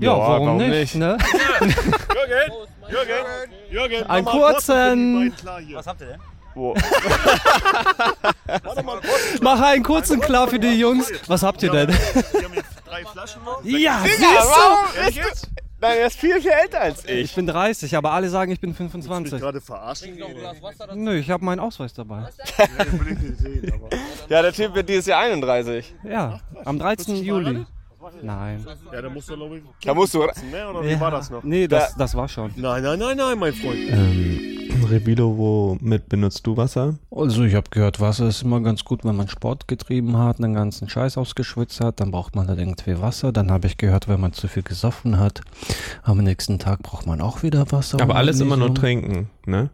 [0.00, 0.70] Ja, warum, warum nicht?
[0.70, 0.94] nicht?
[0.96, 1.16] Ne?
[1.60, 2.52] Jürgen,
[2.88, 3.24] Jürgen,
[3.70, 4.02] Jürgen.
[4.10, 5.30] Ein mach mal kurz, dann sind die kurzen.
[5.30, 5.76] beiden klar hier.
[5.76, 6.20] Was habt ihr denn?
[8.62, 9.40] Warte mal kurz.
[9.40, 11.10] Mach einen kurzen klar für die Jungs.
[11.26, 11.88] Was habt ihr denn?
[11.88, 13.60] Wir haben jetzt drei Flaschen noch.
[13.64, 15.48] Ja, siehst jetzt?
[15.78, 17.34] Nein, er ist viel, viel älter als Ich ich.
[17.34, 19.38] bin 30, aber alle sagen, ich bin Ich 25.
[19.38, 20.16] gerade verarschen.
[20.94, 22.28] Nö, ich habe meinen Ausweis dabei.
[22.42, 24.30] Ich.
[24.30, 25.94] Ja, der Typ wird dieses Jahr 31.
[26.02, 27.16] Ja, am 13.
[27.16, 27.66] Juli.
[28.22, 28.64] Nein.
[28.92, 29.62] Ja, da musst du, glaube ich.
[29.84, 30.20] Da musst du.
[30.20, 31.42] Ne, oder wie war das noch?
[31.42, 32.52] Nee, das, das war schon.
[32.56, 33.78] Nein, nein, nein, nein, mein Freund.
[33.88, 36.94] Ähm, Revilo, womit benutzt du Wasser?
[37.10, 40.54] Also ich habe gehört, Wasser ist immer ganz gut, wenn man Sport getrieben hat, den
[40.54, 43.32] ganzen Scheiß ausgeschwitzt hat, dann braucht man halt irgendwie Wasser.
[43.32, 45.40] Dann habe ich gehört, wenn man zu viel gesoffen hat,
[46.02, 48.00] am nächsten Tag braucht man auch wieder Wasser.
[48.00, 49.70] Aber alles immer nur trinken, ne?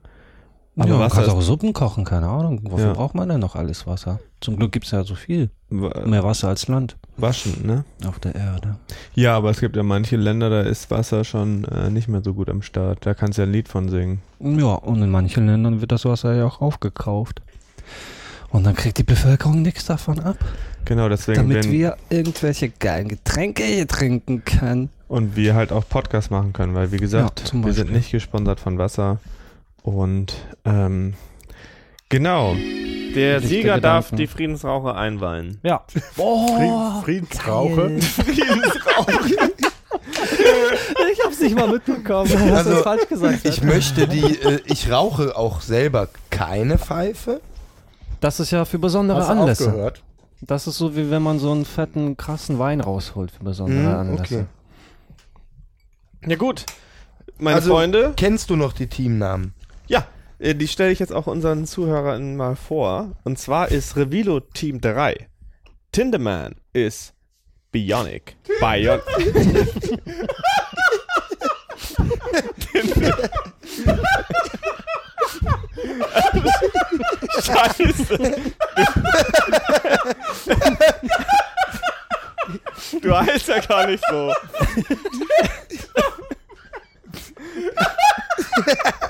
[0.75, 2.61] Aber ja, man Wasser kann auch Suppen kochen, keine Ahnung.
[2.65, 2.93] Wofür Ja.
[2.95, 4.21] braucht man denn noch alles Wasser?
[4.41, 5.51] Zum Glück gibt's ja so viel.
[5.69, 7.85] Mehr Wasser als Land Waschen, ne?
[8.07, 8.77] auf der Erde.
[9.15, 12.33] Ja, aber es gibt ja manche Länder, da ist Wasser schon äh, nicht mehr so
[12.33, 13.05] gut am Start.
[13.05, 14.23] Da kannst du ja ein Lied von singen.
[14.41, 17.43] Ja, und in manchen Ländern wird das Wasser ja auch aufgekauft.
[18.51, 20.37] Und dann kriegt die Bevölkerung nichts davon ab,
[20.85, 24.89] Genau, deswegen damit wir irgendwelche geilen Getränke hier trinken können.
[25.09, 28.59] und wir halt auch Podcasts machen können, weil wie gesagt, Ja, wir sind nicht gesponsert
[28.59, 29.19] von Wasser.
[29.83, 31.15] Und ähm,
[32.09, 32.55] genau.
[33.15, 34.17] Der Dichte Sieger darf Gedanken.
[34.17, 35.59] die Friedensraucher einweihen.
[35.63, 35.85] Ja.
[36.17, 37.99] Oh, Friedensrauche.
[41.13, 42.31] ich hab's nicht mal mitbekommen.
[42.33, 43.45] Hast Also, falsch gesagt?
[43.45, 47.41] Ich möchte die, äh, ich rauche auch selber keine Pfeife.
[48.21, 49.67] Das ist ja für besondere Hast Anlässe.
[49.69, 50.03] aufgehört?
[50.41, 53.99] Das ist so, wie wenn man so einen fetten, krassen Wein rausholt für besondere Hm,
[53.99, 54.23] Anlässe.
[54.23, 54.45] okay.
[56.31, 56.65] Ja gut,
[57.39, 58.13] meine Also- Freunde.
[58.17, 59.55] Kennst du noch die Teamnamen?
[60.43, 63.13] Äh, die stelle ich jetzt auch unseren Zuhörern mal vor.
[63.25, 65.29] Und zwar ist Revilo Team 3.
[65.93, 67.15] Tinderman ist
[67.71, 68.37] Bionic.
[68.61, 69.01] Bion
[77.43, 78.43] Scheiße.
[83.01, 84.35] Du heißt ja gar nicht so.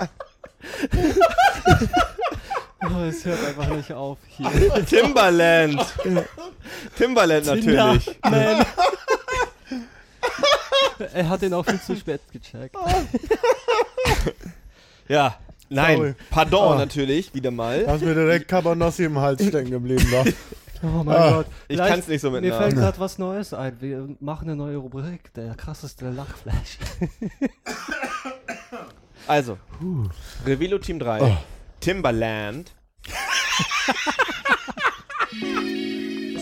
[2.85, 4.51] Oh, es hört einfach nicht auf hier.
[4.87, 5.81] Timberland.
[6.99, 8.19] Timberland natürlich.
[8.25, 8.67] Man.
[11.15, 12.75] er hat den auch viel zu spät gecheckt.
[15.09, 15.37] Ja,
[15.69, 16.15] nein, Sorry.
[16.31, 16.79] pardon Ah.
[16.79, 17.85] natürlich, wieder mal.
[17.85, 20.07] Da ist mir direkt Cabanossi im Hals stecken geblieben.
[20.11, 20.25] Da.
[20.85, 21.47] Oh mein Ah, Gott.
[21.69, 23.81] Ich Vielleicht- kann's nicht so mit Mir fällt gerade was Neues ein.
[23.81, 25.33] Wir machen eine neue Rubrik.
[25.35, 26.79] Der krasseste Lachflash.
[29.27, 29.59] Also,
[30.47, 31.37] Revilo Team 3,
[31.81, 32.73] Timberland.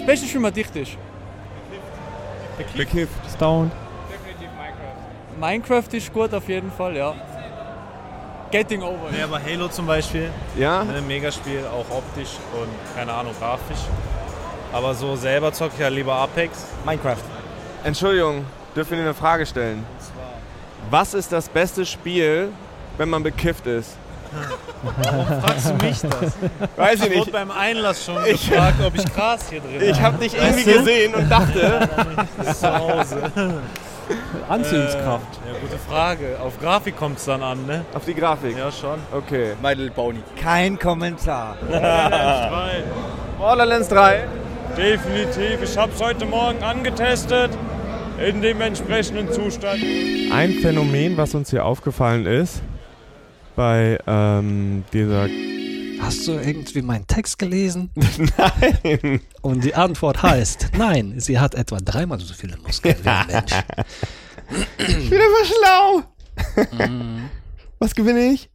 [0.06, 0.92] Welches schon mal dicht ist.
[2.76, 3.12] Bekifft.
[3.34, 3.72] Stoned.
[5.38, 7.14] Minecraft ist gut auf jeden Fall, ja.
[8.50, 9.10] Getting over.
[9.16, 10.82] Ja, aber Halo zum Beispiel, Ja?
[10.84, 13.78] ne, Megaspiel, auch optisch und keine Ahnung, grafisch.
[14.72, 16.66] Aber so selber zocke ich ja lieber Apex.
[16.84, 17.16] Minecraft.
[17.84, 19.84] Entschuldigung, dürfen wir eine Frage stellen?
[20.90, 22.50] Was ist das beste Spiel,
[22.98, 23.96] wenn man bekifft ist?
[25.02, 26.32] Warum fragst du mich das?
[26.76, 27.32] Weiß ich Ich wurde nicht.
[27.32, 30.68] beim Einlass schon Ich- gefragt, ob ich Gras hier drin Ich habe dich irgendwie Weißt
[30.68, 30.78] du?
[30.78, 31.88] gesehen und dachte.
[32.54, 33.22] Zu Hause.
[34.48, 35.26] Anziehungskraft.
[35.46, 36.36] Äh, ja, gute Frage.
[36.42, 37.84] Auf Grafik kommt es dann an, ne?
[37.94, 38.56] Auf die Grafik?
[38.56, 38.98] Ja, schon.
[39.12, 39.52] Okay.
[39.62, 40.20] My Little Pony.
[40.40, 41.56] Kein Kommentar.
[43.38, 44.24] Borderlands 3.
[44.76, 45.58] Definitiv.
[45.62, 47.50] Ich habe es heute Morgen angetestet.
[48.24, 49.80] In dem entsprechenden Zustand.
[50.32, 52.60] Ein Phänomen, was uns hier aufgefallen ist,
[53.60, 55.28] bei ähm, dieser.
[56.00, 57.90] Hast du irgendwie meinen Text gelesen?
[58.38, 59.20] Nein.
[59.42, 63.52] Und die Antwort heißt, nein, sie hat etwa dreimal so viele Muskeln wie ein Mensch.
[64.78, 66.02] Ich bin einfach schlau.
[67.78, 68.48] Was gewinne ich?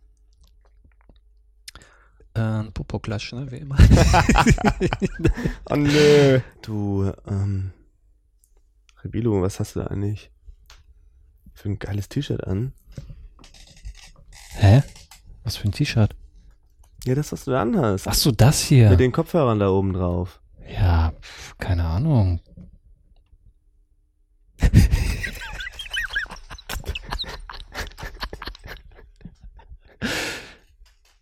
[2.34, 3.78] Ein Popoklatsch, ne, wie immer.
[5.70, 6.40] oh nö.
[6.64, 7.74] Du, ähm.
[9.04, 10.32] Rebilo, was hast du da eigentlich
[11.54, 12.74] für ein geiles T-Shirt an?
[14.56, 14.82] Hä?
[15.46, 16.16] Was für ein T-Shirt?
[17.06, 18.08] Ja, das, was du da anhast.
[18.08, 18.90] Ach so, das hier.
[18.90, 20.42] Mit den Kopfhörern da oben drauf.
[20.68, 22.42] Ja, pf, keine Ahnung.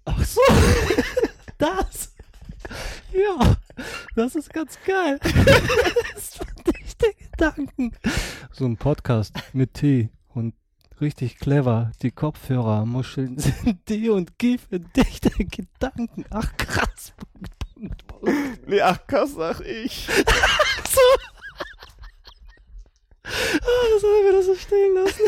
[0.05, 0.41] Ach so,
[1.57, 2.13] das.
[3.11, 3.57] Ja,
[4.15, 5.19] das ist ganz geil.
[6.15, 7.91] Das fand ich der Gedanken.
[8.51, 10.09] So ein Podcast mit Tee
[11.03, 11.91] richtig clever.
[12.01, 16.25] Die Kopfhörermuscheln sind D und G für dichte Gedanken.
[16.31, 17.13] Ach krass.
[18.65, 20.07] Nee, ach, krass, sag ich.
[20.89, 21.01] so.
[23.25, 25.21] Ah, sollen wir das so stehen lassen?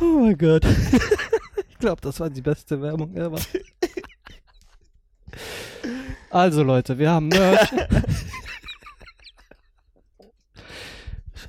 [0.00, 0.64] oh mein Gott.
[1.68, 3.40] Ich glaube, das war die beste Werbung ever.
[6.28, 7.70] Also Leute, wir haben Merch.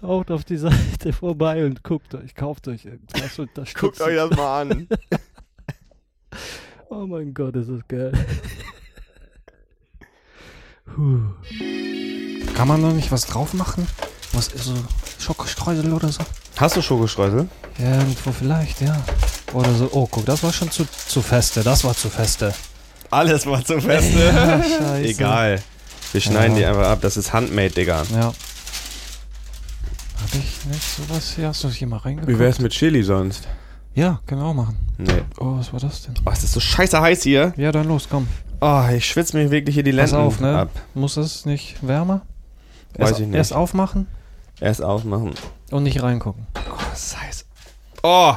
[0.02, 3.80] Schaut auf die Seite vorbei und guckt euch, kauft euch irgendwas, unterstützt.
[3.80, 4.88] Guckt euch das mal an.
[6.90, 8.12] oh mein Gott, ist das geil.
[12.56, 13.88] Kann man noch nicht was drauf machen?
[14.34, 14.74] Was ist so
[15.20, 16.22] Schokostreusel oder so?
[16.58, 17.48] Hast du Schokostreusel?
[17.78, 19.02] Ja, irgendwo vielleicht, ja.
[19.54, 19.90] Oder so.
[19.92, 21.64] Oh, guck, das war schon zu, zu feste.
[21.64, 22.54] Das war zu feste.
[23.10, 24.20] Alles war zu feste.
[24.20, 25.04] Ja, scheiße.
[25.04, 25.62] Egal.
[26.12, 26.60] Wir schneiden Ja.
[26.60, 27.00] die einfach ab.
[27.02, 28.04] Das ist handmade, Digga.
[28.14, 28.34] Ja.
[30.32, 31.48] Hab ich nicht sowas hier?
[31.50, 32.32] Hast du das hier mal reingeguckt?
[32.34, 33.48] Wie wär's mit Chili sonst?
[33.94, 34.78] Ja, können wir auch machen.
[34.98, 35.24] Nee.
[35.40, 36.14] Oh, was war das denn?
[36.26, 37.54] Oh, es ist so scheiße heiß hier.
[37.58, 38.28] Ja, dann los, komm.
[38.62, 40.58] Oh, ich schwitze mir wirklich hier die Pass Lenden auf, ne?
[40.60, 40.70] ab.
[40.94, 42.22] Muss es nicht wärmer?
[42.98, 43.36] Weiß erst, ich nicht.
[43.36, 44.08] Erst aufmachen
[44.62, 45.34] Erst aufmachen.
[45.72, 46.48] und nicht reingucken.
[46.56, 47.46] Oh, das ist heiß.
[48.04, 48.36] Oh.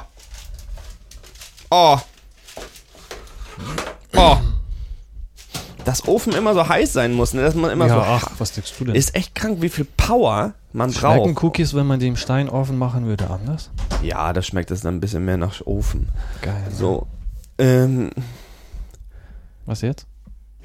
[1.70, 1.98] Oh.
[4.16, 4.36] Oh.
[5.84, 7.42] Dass Ofen immer so heiß sein muss, ne?
[7.42, 8.00] dass man immer ja, so.
[8.00, 8.94] ach, was denkst du denn?
[8.94, 11.44] Ist echt krank, wie viel Power man Schmecken braucht.
[11.44, 13.70] Cookies, wenn man die im Steinofen machen würde, anders?
[14.02, 16.08] Ja, da schmeckt es dann ein bisschen mehr nach Ofen.
[16.42, 16.64] Geil.
[16.70, 17.06] So.
[17.58, 18.10] Ähm,
[19.66, 20.06] Was jetzt?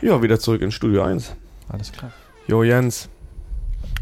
[0.02, 1.36] ja, wieder zurück ins Studio 1.
[1.68, 2.12] Alles klar.
[2.48, 3.10] Jo, Jens.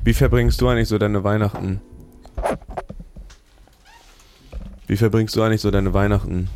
[0.04, 1.82] Wie verbringst du eigentlich so deine Weihnachten?
[4.88, 6.48] Wie verbringst du eigentlich so deine Weihnachten?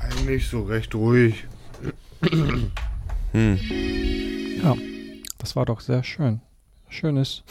[0.00, 1.44] Eigentlich so recht ruhig.
[3.32, 3.58] Hm.
[4.62, 4.74] Ja,
[5.38, 6.40] das war doch sehr schön.
[6.88, 7.42] Schönes,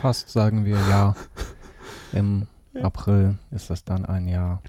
[0.00, 1.14] fast sagen wir ja.
[2.12, 2.46] Im
[2.82, 4.62] April ist das dann ein Jahr.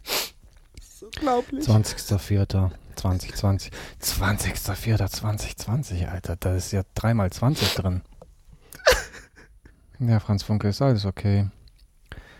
[1.02, 1.66] Unglaublich.
[1.68, 3.72] 20.04.2020.
[4.02, 6.36] 20.04.2020, Alter.
[6.36, 8.02] Da ist ja dreimal 20 drin.
[10.00, 11.48] Ja, Franz Funke, ist alles okay.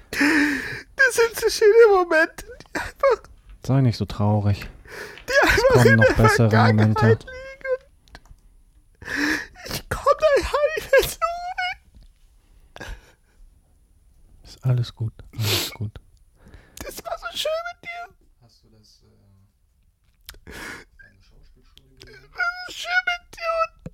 [0.10, 0.20] Das
[1.16, 3.22] sind so schöne Momente, die einfach,
[3.64, 4.68] Sei nicht so traurig.
[5.28, 7.08] die Es einfach kommen in noch der bessere Momente.
[7.08, 7.20] liegen.
[9.66, 10.70] Ich komme da heim
[11.02, 11.20] jetzt
[14.44, 15.14] Ist alles gut.
[15.38, 16.00] Alles gut.
[16.86, 18.16] Das war so schön mit dir.
[18.42, 19.02] Hast du das,
[20.46, 23.92] Das war so schön mit dir und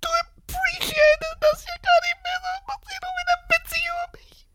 [0.00, 2.38] du appreciatest das ja gar nicht mehr.
[2.42, 4.48] Das macht sich nur wieder witzig über mich.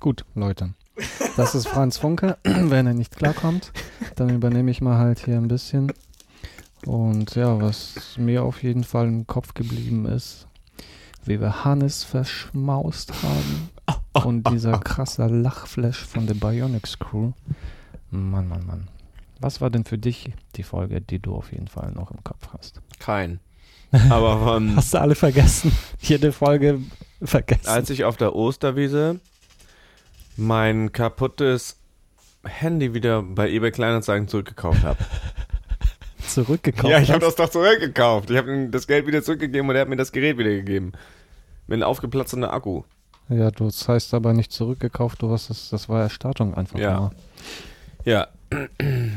[0.00, 0.74] Gut, Leute.
[1.36, 2.38] Das ist Franz Funke.
[2.44, 3.72] Wenn er nicht klarkommt,
[4.16, 5.92] dann übernehme ich mal halt hier ein bisschen.
[6.86, 10.46] Und ja, was mir auf jeden Fall im Kopf geblieben ist,
[11.24, 13.70] wie wir Hannes verschmaust haben.
[14.24, 17.32] Und dieser krasse Lachflash von der Bionics Crew.
[18.10, 18.88] Mann, Mann, Mann.
[19.40, 22.48] Was war denn für dich die Folge, die du auf jeden Fall noch im Kopf
[22.52, 22.80] hast?
[22.98, 23.40] Kein.
[24.08, 25.72] Aber ähm, Hast du alle vergessen?
[26.00, 26.80] Jede Folge
[27.22, 27.68] vergessen.
[27.68, 29.20] als ich auf der Osterwiese
[30.36, 31.76] mein kaputtes
[32.44, 34.98] Handy wieder bei eBay Kleinanzeigen zurückgekauft habe.
[36.34, 38.30] Zurückgekauft Ja, ich habe das doch zurückgekauft.
[38.30, 40.92] Ich habe ihm das Geld wieder zurückgegeben und er hat mir das Gerät wieder gegeben.
[41.66, 42.82] Mit einem aufgeplatzten Akku.
[43.28, 46.98] Ja, du das heißt aber nicht zurückgekauft, du hast das, das war Erstattung einfach Ja.
[46.98, 47.12] nur.
[48.04, 48.28] Ja.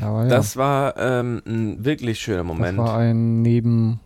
[0.02, 2.78] Aber ja, Das war ähm, ein wirklich schöner das Moment.
[2.78, 3.98] war ein Nebenjob.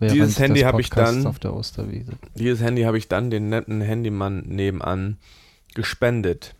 [0.00, 2.12] Dieses Handy habe ich dann- auf der Osterwiese.
[2.34, 5.18] Dieses Handy habe ich dann den netten Handymann nebenan
[5.74, 6.54] gespendet.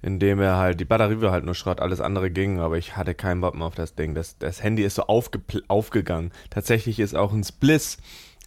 [0.00, 3.14] Indem er halt, die Batterie war halt nur Schrott, alles andere ging, aber ich hatte
[3.14, 4.14] keinen Bock mehr auf das Ding.
[4.14, 6.30] Das, das Handy ist so aufge, aufgegangen.
[6.50, 7.98] Tatsächlich ist auch ein Spliss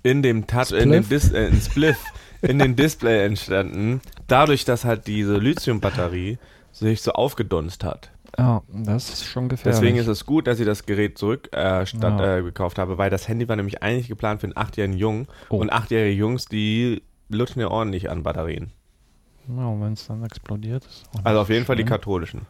[0.01, 1.07] in dem Touch, in dem?
[1.07, 1.97] Dis, äh, ein Spliff
[2.41, 4.01] in dem Display entstanden.
[4.27, 6.37] Dadurch, dass halt diese Lithium-Batterie
[6.71, 8.11] sich so aufgedunst hat.
[8.37, 9.79] Ja, das ist schon gefährlich.
[9.79, 12.37] Deswegen ist es gut, dass ich das Gerät zurück äh, statt, Ja.
[12.37, 15.27] äh, gekauft habe, weil das Handy war nämlich eigentlich geplant für einen achtjährigen Jungen.
[15.49, 15.57] Oh.
[15.57, 18.71] Und achtjährige Jungs, die lutschen ja ordentlich an Batterien.
[19.47, 21.03] Ja, und wenn es dann explodiert ist.
[21.23, 22.41] Also auf jeden Fall die katholischen.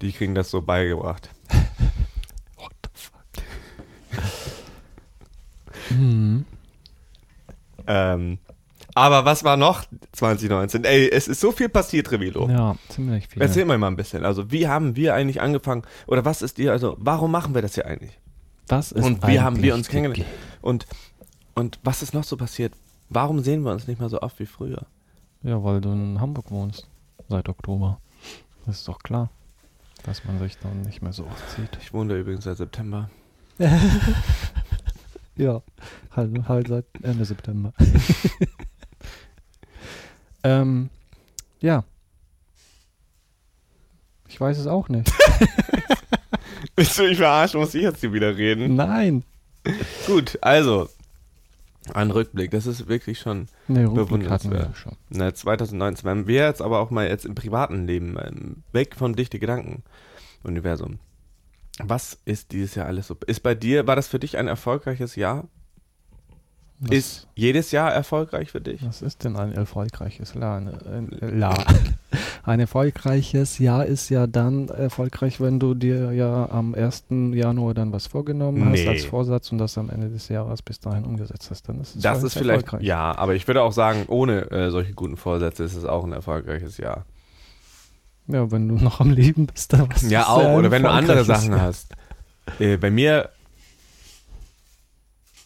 [0.00, 1.28] Die kriegen das so beigebracht.
[2.56, 3.44] What the fuck?
[5.90, 6.44] Mhm.
[7.86, 8.38] Ähm,
[8.94, 10.84] aber was war noch 2019?
[10.84, 12.48] Ey, es ist so viel passiert, Revilo.
[12.50, 13.40] Ja, ziemlich viel.
[13.40, 14.24] Erzähl mir mal ein bisschen.
[14.24, 15.82] Also, wie haben wir eigentlich angefangen?
[16.06, 18.18] Oder was ist dir, also, warum machen wir das hier eigentlich?
[18.66, 20.30] Was ist Und wie haben wir uns kennengelernt?
[20.30, 20.86] Ge- Und,
[21.54, 22.74] und was ist noch so passiert?
[23.08, 24.84] Warum sehen wir uns nicht mehr so oft wie früher?
[25.42, 26.86] Ja, weil du in Hamburg wohnst.
[27.28, 28.00] Seit Oktober.
[28.66, 29.30] Das ist doch klar,
[30.04, 31.78] dass man sich dann nicht mehr so oft sieht.
[31.80, 33.10] Ich wohne da übrigens seit September.
[35.38, 35.62] Ja,
[36.16, 37.72] halt, halt seit Ende September.
[40.42, 40.90] ähm,
[41.60, 41.84] ja.
[44.26, 45.08] Ich weiß es auch nicht.
[46.76, 47.60] Willst du mich verarschen?
[47.60, 48.74] Muss ich jetzt hier wieder reden?
[48.74, 49.22] Nein.
[50.08, 50.88] Gut, also,
[51.94, 52.50] ein Rückblick.
[52.50, 54.76] Das ist wirklich schon Nee, bewundernswert.
[54.76, 54.92] schon.
[55.10, 56.04] Na, 2019.
[56.04, 59.82] Wenn wir jetzt aber auch mal jetzt im privaten Leben, ähm, weg von dichte Gedanken,
[60.44, 60.98] Universum.
[61.82, 63.16] Was ist dieses Jahr alles so?
[63.26, 65.46] Ist bei dir, war das für dich ein erfolgreiches Jahr?
[66.80, 68.86] Was, Ist jedes Jahr erfolgreich für dich?
[68.86, 70.58] was ist denn ein erfolgreiches La?
[70.58, 71.52] Ein, La.
[72.44, 77.06] ein erfolgreiches Jahr ist ja dann erfolgreich, wenn du dir ja am 1.
[77.32, 78.78] Januar dann was vorgenommen Nee.
[78.82, 81.68] hast als Vorsatz und das am Ende des Jahres bis dahin umgesetzt hast.
[81.68, 82.86] Dann ist es Das ist vielleicht, erfolgreich.
[82.86, 86.12] ja, aber ich würde auch sagen, ohne äh, solche guten Vorsätze ist es auch ein
[86.12, 87.06] erfolgreiches Jahr.
[88.28, 90.44] Ja, wenn du noch am Leben bist, dann was Ja, auch.
[90.44, 91.62] ein Oder wenn du andere Sachen Jahr.
[91.62, 91.92] hast.
[92.60, 93.30] Äh, bei mir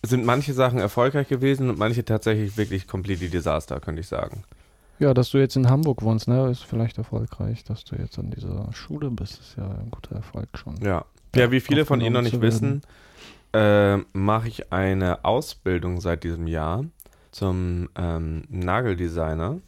[0.03, 4.43] sind manche Sachen erfolgreich gewesen und manche tatsächlich wirklich completely Desaster, könnte ich sagen.
[4.99, 7.65] Ja, dass du jetzt in Hamburg wohnst, ne, ist vielleicht erfolgreich.
[7.65, 10.77] Dass du jetzt an dieser Schule bist, ist ja ein guter Erfolg schon.
[10.83, 11.05] Ja.
[11.35, 12.83] Ja, wie viele von Ihnen noch nicht wissen,
[13.55, 16.85] äh, mache ich eine Ausbildung seit diesem Jahr
[17.31, 19.61] zum ähm, Nageldesigner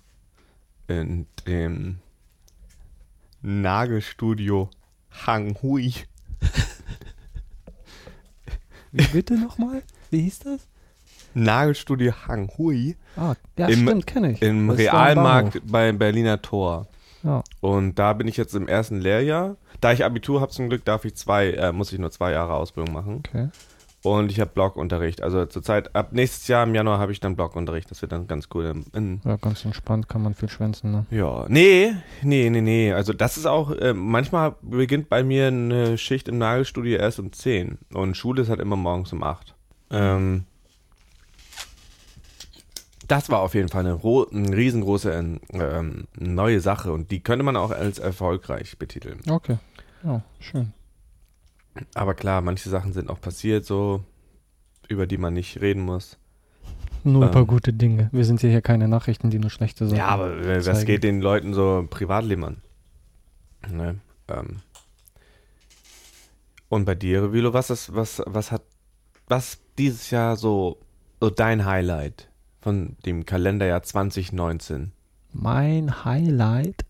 [0.88, 2.00] in dem
[3.40, 4.68] Nagelstudio
[5.26, 5.94] Hanghui.
[8.92, 9.82] Wie bitte nochmal?
[10.14, 10.68] Wie hieß das?
[11.34, 14.42] Nagelstudio Hanghui Ah, ja, Im- stimmt, kenne ich.
[14.42, 16.86] im Das Realmarkt beim Berliner Tor.
[17.24, 17.42] Ja.
[17.60, 19.56] Und da bin ich jetzt im ersten Lehrjahr.
[19.80, 22.54] Da ich Abitur habe zum Glück, darf ich zwei, äh, muss ich nur zwei Jahre
[22.54, 23.22] Ausbildung machen.
[23.26, 23.48] Okay.
[24.04, 25.22] Und ich habe Blockunterricht.
[25.22, 27.90] Also zurzeit, ab nächstes Jahr im Januar habe ich dann Blockunterricht.
[27.90, 28.82] Das wird dann ganz cool.
[28.92, 31.06] In, Ja, ganz entspannt kann man viel schwänzen, ne?
[31.10, 31.92] ja, nee,
[32.22, 32.92] nee, nee, nee.
[32.92, 37.32] Also das ist auch, äh, manchmal beginnt bei mir eine Schicht im Nagelstudio erst um
[37.32, 37.78] 10.
[37.94, 39.53] Und Schule ist halt immer morgens um 8.
[39.94, 40.44] Ähm,
[43.06, 45.12] das war auf jeden Fall eine, eine riesengroße
[45.52, 46.92] ähm, neue Sache.
[46.92, 49.20] Und die könnte man auch als erfolgreich betiteln.
[49.28, 49.58] Okay.
[50.02, 50.72] Ja, schön.
[51.94, 54.04] Aber klar, manche Sachen sind auch passiert, so,
[54.88, 56.18] über die man nicht reden muss.
[57.04, 57.48] Nur ein paar Ähm.
[57.48, 58.08] gute Dinge.
[58.12, 60.86] Wir sind hier, hier keine Nachrichten, die nur schlechte Sachen Ja, aber äh, was zeigen.
[60.86, 62.62] geht den Leuten so im Privatleben an?
[63.70, 64.00] Ne?
[64.28, 64.60] Ähm.
[66.70, 68.62] Und bei dir, Revilo, was ist, was, was hat,
[69.28, 70.78] was dieses Jahr so,
[71.20, 72.28] so dein Highlight
[72.60, 74.92] von dem Kalenderjahr 2019?
[75.32, 76.84] Mein Highlight?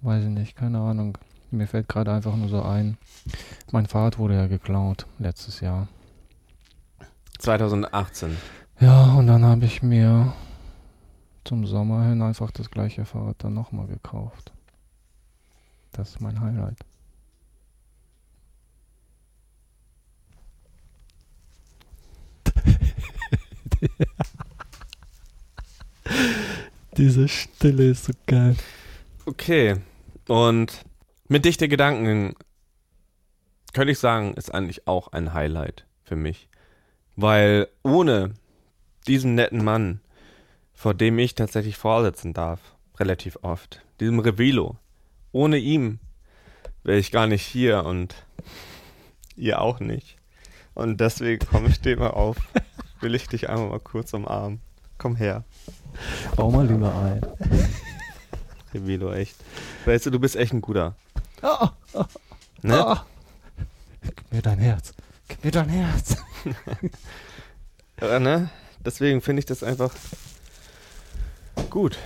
[0.00, 1.18] Weiß ich nicht, keine Ahnung.
[1.50, 2.98] Mir fällt gerade einfach nur so ein.
[3.72, 5.88] Mein Fahrrad wurde ja geklaut letztes Jahr.
[7.38, 8.36] 2018.
[8.80, 10.32] Ja, und dann habe ich mir
[11.44, 14.52] zum Sommer hin einfach das gleiche Fahrrad dann nochmal gekauft.
[15.92, 16.78] Das ist mein Highlight.
[26.96, 28.56] Diese Stille ist so geil.
[29.26, 29.76] Okay.
[30.26, 30.84] Und
[31.28, 32.34] mit dichte Gedanken
[33.72, 36.48] könnte ich sagen, ist eigentlich auch ein Highlight für mich.
[37.16, 38.34] Weil ohne
[39.06, 40.00] diesen netten Mann,
[40.72, 42.60] vor dem ich tatsächlich vorsitzen darf,
[42.98, 44.76] relativ oft, diesem Revilo,
[45.32, 45.98] ohne ihm
[46.82, 48.14] wäre ich gar nicht hier und
[49.36, 50.16] ihr auch nicht.
[50.74, 52.36] Und deswegen komme ich dir mal auf,
[53.00, 54.60] will ich dich einmal mal kurz umarmen.
[54.98, 55.44] Komm her.
[56.36, 57.20] Bau mal lieber ein.
[58.74, 59.36] Revilo, echt.
[59.84, 60.96] Weißt du, du bist echt ein guter.
[61.42, 62.06] Ah, ah,
[62.62, 62.74] Ne?
[62.86, 63.06] ah.
[64.02, 64.92] Gib mir dein Herz.
[65.28, 66.16] Gib mir dein Herz.
[68.00, 68.48] Ja, ne?
[68.84, 69.92] Deswegen finde ich das einfach
[71.68, 71.98] gut.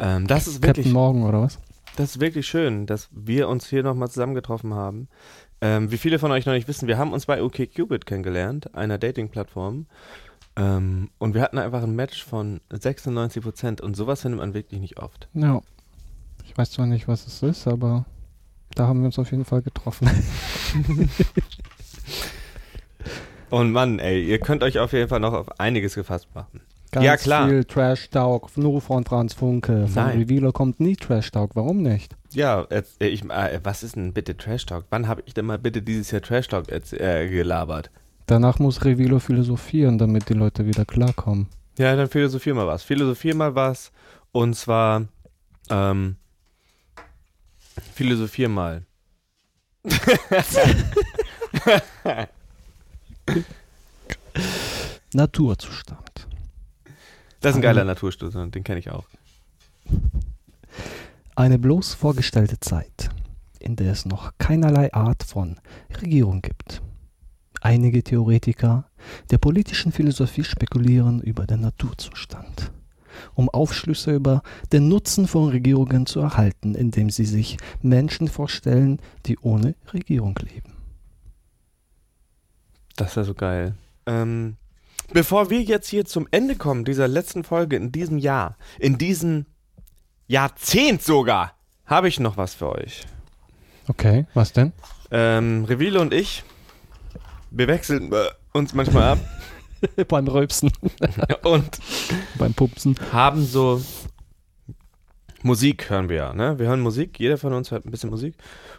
[0.00, 1.58] Ähm, das ist wirklich, Captain Morgan oder was?
[1.96, 5.08] das ist wirklich schön, dass wir uns hier nochmal zusammengetroffen haben.
[5.60, 8.98] Ähm, wie viele von euch noch nicht wissen, wir haben uns bei OkCupid kennengelernt, einer
[8.98, 9.86] Dating-Plattform.
[10.56, 14.98] Ähm, und wir hatten einfach ein Match von 96% und sowas findet man wirklich nicht
[14.98, 15.28] oft.
[15.34, 15.60] Ja.
[16.44, 18.06] Ich weiß zwar nicht, was es ist, aber
[18.74, 20.08] da haben wir uns auf jeden Fall getroffen.
[23.50, 26.60] Und Mann, ey, ihr könnt euch auf jeden Fall noch auf einiges gefasst machen.
[26.92, 27.48] Ganz ja, klar.
[27.48, 29.86] viel Trash-Talk, nur von Franz Funke.
[29.86, 30.18] Von Nein.
[30.18, 31.50] Revealer kommt nie Trash-Talk.
[31.54, 32.16] Warum nicht?
[32.36, 34.84] Ja, äh, ich, äh, was ist denn bitte Trash Talk?
[34.90, 37.90] Wann habe ich denn mal bitte dieses Jahr Trash Talk äh, gelabert?
[38.26, 41.46] Danach muss Revealer philosophieren, damit die Leute wieder klarkommen.
[41.78, 42.82] Ja, dann philosophier mal was.
[42.82, 43.92] Philosophier mal was.
[44.32, 45.06] Und zwar,
[45.70, 46.16] ähm,
[47.94, 48.82] philosophier mal.
[55.12, 56.15] Naturzustand.
[57.40, 59.06] Das ist ein geiler Naturstudio, den kenne ich auch.
[61.34, 63.10] Eine bloß vorgestellte Zeit,
[63.60, 65.56] in der es noch keinerlei Art von
[66.00, 66.82] Regierung gibt.
[67.60, 68.84] Einige Theoretiker
[69.30, 72.72] der politischen Philosophie spekulieren über den Naturzustand,
[73.34, 79.38] um Aufschlüsse über den Nutzen von Regierungen zu erhalten, indem sie sich Menschen vorstellen, die
[79.38, 80.72] ohne Regierung leben.
[82.96, 83.74] Das ist ja so geil.
[84.06, 84.56] Ähm,
[85.12, 89.46] bevor wir jetzt hier zum Ende kommen, dieser letzten Folge in diesem Jahr, in diesem
[90.26, 91.54] Jahrzehnt sogar,
[91.86, 93.02] habe ich noch was für euch.
[93.88, 94.72] Okay, was denn?
[95.10, 96.42] Ähm, Revile und ich,
[97.50, 99.18] wir wechseln äh, uns manchmal ab
[100.08, 100.72] Beim Rülpsen,
[101.44, 101.78] und
[102.38, 102.96] beim Pupsen.
[103.12, 103.82] haben so
[105.42, 106.58] Musik hören wir ja, ne?
[106.58, 108.34] Wir hören Musik, jeder von uns hört ein bisschen Musik.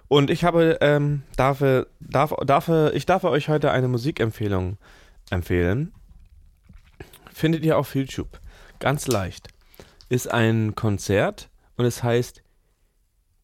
[0.08, 1.64] Und ich habe, ähm, darf,
[2.00, 4.78] darf, darf, ich darf euch heute eine Musikempfehlung
[5.30, 5.94] empfehlen.
[7.38, 8.40] Findet ihr auf YouTube.
[8.80, 9.50] Ganz leicht.
[10.10, 12.42] Ist ein Konzert und es heißt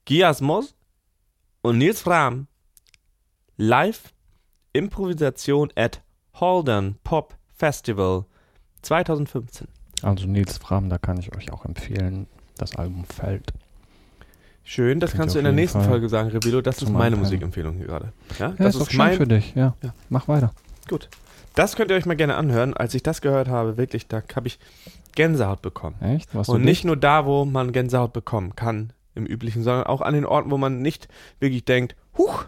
[0.06, 0.74] Giasmos
[1.62, 2.48] und Nils Fram
[3.56, 4.12] live
[4.74, 6.02] Improvisation at
[6.34, 8.26] Haldern Pop Festival
[8.82, 9.68] 2015.
[10.02, 12.26] Also Nils Fram, da kann ich euch auch empfehlen,
[12.58, 13.54] das Album Feld.
[14.64, 16.62] Schön, das Klingt kannst du in der nächsten Fall Folge sagen, Revilo.
[16.62, 17.16] Das ist meine.
[17.16, 18.12] Musikempfehlung hier gerade.
[18.40, 19.76] Ja, Ja, das ist doch schön für dich, ja.
[19.84, 19.94] Ja.
[20.10, 20.52] Mach weiter.
[20.90, 21.10] Gut.
[21.56, 22.74] Das könnt ihr euch mal gerne anhören.
[22.74, 24.60] Als ich das gehört habe, wirklich, da habe ich
[25.16, 25.96] Gänsehaut bekommen.
[26.02, 26.34] Echt?
[26.34, 30.14] Was Und nicht nur da, wo man Gänsehaut bekommen kann, im Üblichen, sondern auch an
[30.14, 31.08] den Orten, wo man nicht
[31.40, 32.46] wirklich denkt, huch,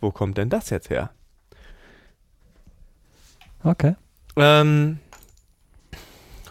[0.00, 1.10] wo kommt denn das jetzt her?
[3.62, 3.96] Okay.
[4.36, 4.98] Ähm,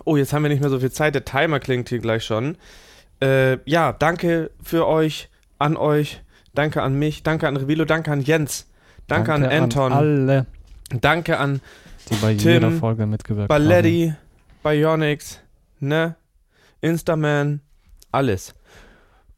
[0.05, 1.15] oh, jetzt haben wir nicht mehr so viel Zeit.
[1.15, 2.57] Der Timer klingt hier gleich schon.
[3.21, 6.21] Äh, ja, danke für euch, an euch.
[6.53, 7.23] Danke an mich.
[7.23, 7.85] Danke an Revilo.
[7.85, 8.67] Danke an Jens.
[9.07, 9.91] Danke, an Anton.
[9.91, 10.45] alle,
[10.89, 11.61] danke an
[12.09, 13.63] die bei Tim, jeder Folge mitgewirkt haben.
[13.63, 14.13] Balletti,
[14.63, 15.39] Bionics,
[15.79, 16.15] ne?
[16.81, 17.61] Instaman,
[18.11, 18.55] alles.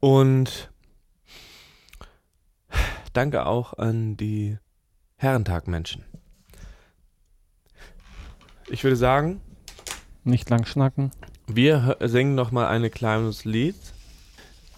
[0.00, 0.70] Und
[3.12, 4.58] danke auch an die
[5.16, 6.04] Herrentag-Menschen.
[8.68, 9.40] Ich würde sagen,
[10.24, 11.10] Nicht lang schnacken.
[11.46, 13.76] wir singen noch mal ein kleines Lied.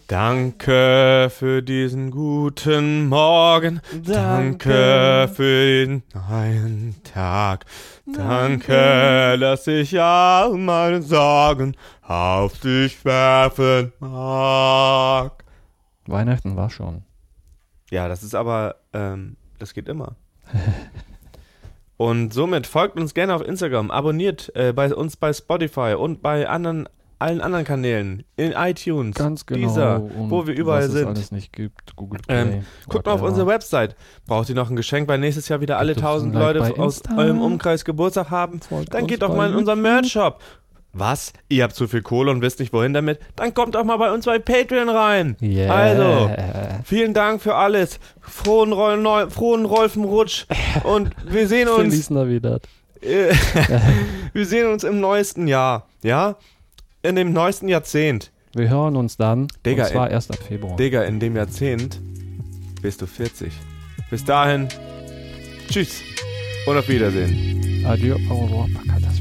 [0.07, 3.80] Danke für diesen guten Morgen.
[4.05, 7.64] Danke für den neuen Tag.
[8.05, 15.42] Danke, dass ich all meine Sorgen auf dich werfen mag.
[16.07, 17.02] Weihnachten war schon.
[17.90, 20.16] Ja, das ist aber, ähm, das geht immer.
[21.96, 26.46] und somit folgt uns gerne auf Instagram, abonniert äh, bei uns bei Spotify und bei
[26.46, 26.90] anderen,
[27.25, 29.66] allen anderen Kanälen, in iTunes, Ganz genau.
[29.66, 31.07] dieser, Und wo wir überall was es sind.
[31.09, 31.97] alles nicht gibt.
[31.97, 32.43] Google Play.
[32.43, 33.97] Ähm, guckt mal auf unsere Website.
[34.27, 37.85] Braucht ihr noch ein Geschenk, weil nächstes Jahr wieder alle tausend Leute aus eurem Umkreis
[37.85, 38.61] Geburtstag haben?
[38.61, 39.81] Folgt Dann geht doch mal in unseren.
[39.81, 40.41] Merch-Shop.
[40.93, 41.33] Was?
[41.49, 43.18] Ihr habt zu viel Kohle und wisst nicht wohin damit?
[43.35, 45.37] Dann kommt doch mal bei uns bei Patreon rein.
[45.43, 45.75] Yeah.
[45.75, 46.31] Also,
[46.85, 47.99] vielen Dank für alles.
[48.20, 50.47] Frohen, Roll Neu frohen Rolfenrutsch.
[50.85, 51.93] Und wir sehen uns.
[51.93, 52.62] Feliz Navidad.
[54.33, 55.87] Wir sehen uns im neuesten Jahr.
[56.03, 56.37] Ja?
[57.05, 58.32] in dem neuesten Jahrzehnt.
[58.55, 59.48] Wir hören uns dann.
[59.66, 60.76] Digga, und zwar in, erst ab Februar.
[60.76, 62.00] Digga, in dem Jahrzehnt
[62.80, 63.52] bist du 40.
[64.11, 64.68] Bis dahin,
[65.68, 66.02] tschüss
[66.66, 67.84] und auf Wiedersehen.
[67.86, 69.20] Adieu, Europa, das.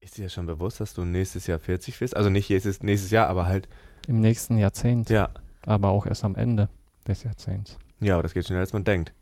[0.00, 2.14] Ist dir schon bewusst, dass du nächstes Jahr 40 bist?
[2.16, 3.68] Also nicht nächstes, nächstes Jahr, aber halt.
[4.06, 5.08] Im nächsten Jahrzehnt.
[5.08, 5.30] Ja.
[5.64, 6.68] Aber auch erst am Ende
[7.06, 7.78] des Jahrzehnts.
[8.00, 9.14] Ja, aber das geht schneller, als man denkt.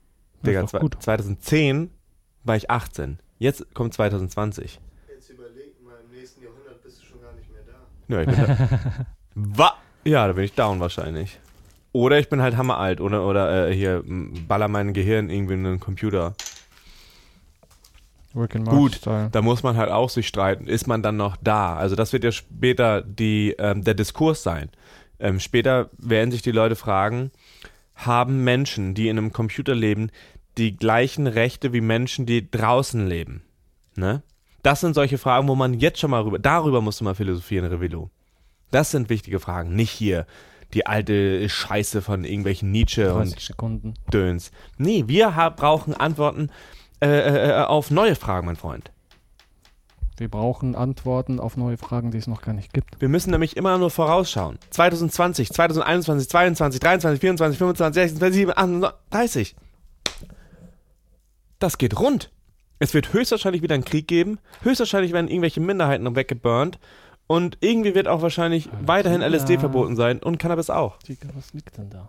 [0.47, 0.97] Digga, zwei- gut.
[1.01, 1.91] 2010
[2.45, 3.18] war ich 18.
[3.39, 4.80] Jetzt kommt 2020.
[5.14, 8.14] Jetzt überleg mal, im nächsten Jahrhundert bist du schon gar nicht mehr da.
[8.14, 8.26] Ja, ich
[9.36, 9.74] bin da.
[10.05, 11.39] Ja, da bin ich down wahrscheinlich.
[11.93, 15.80] Oder ich bin halt hammeralt oder, oder äh, hier baller mein Gehirn irgendwie in einen
[15.80, 16.34] Computer.
[18.70, 19.01] Gut,
[19.32, 20.66] da muss man halt auch sich streiten.
[20.66, 21.76] Ist man dann noch da?
[21.76, 24.70] Also das wird ja später die, ähm, der Diskurs sein.
[25.18, 27.32] Ähm, später werden sich die Leute fragen,
[27.99, 30.11] haben Menschen, die in einem Computer leben,
[30.57, 33.42] die gleichen Rechte wie Menschen, die draußen leben?
[33.96, 34.22] Ne?
[34.62, 37.66] Das sind solche Fragen, wo man jetzt schon mal rüber, darüber musst du mal philosophieren,
[37.66, 38.11] Revilo.
[38.70, 40.26] Das sind wichtige Fragen, nicht hier
[40.74, 43.94] die alte Scheiße von irgendwelchen Nietzsche 30 und Sekunden.
[44.12, 44.51] Döns.
[44.76, 46.51] Nee, wir brauchen Antworten
[47.01, 48.90] äh, äh, auf neue Fragen, mein Freund.
[50.19, 53.01] Wir brauchen Antworten auf neue Fragen, die es noch gar nicht gibt.
[53.01, 54.59] Wir müssen nämlich immer nur vorausschauen.
[54.71, 59.57] 2020, 2021, 22, 23, 24, 25, 26, 27, 28, 30.
[61.61, 62.31] Das geht rund.
[62.81, 64.39] Es wird höchstwahrscheinlich wieder einen Krieg geben.
[64.62, 66.79] Höchstwahrscheinlich werden irgendwelche Minderheiten weggeburnt.
[67.29, 69.61] Und irgendwie wird auch wahrscheinlich weiterhin LSD ja.
[69.61, 70.97] verboten sein und Cannabis auch.
[71.35, 72.09] Was liegt denn da?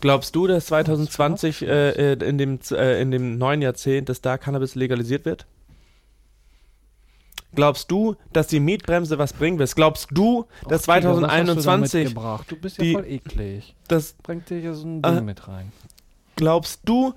[0.00, 4.38] Glaubst du, dass 2020 äh, äh, in, dem, äh, in dem neuen Jahrzehnt, dass da
[4.38, 5.46] Cannabis legalisiert wird?
[7.54, 9.74] Glaubst du, dass die Mietbremse was bringen wird?
[9.74, 12.14] Glaubst du, dass Digga, was hast du 2021?
[12.48, 13.74] Du bist ja die- voll eklig.
[13.88, 15.72] das Bringt dir hier so ein Äh, Ding mit rein.
[16.36, 17.14] Glaubst du,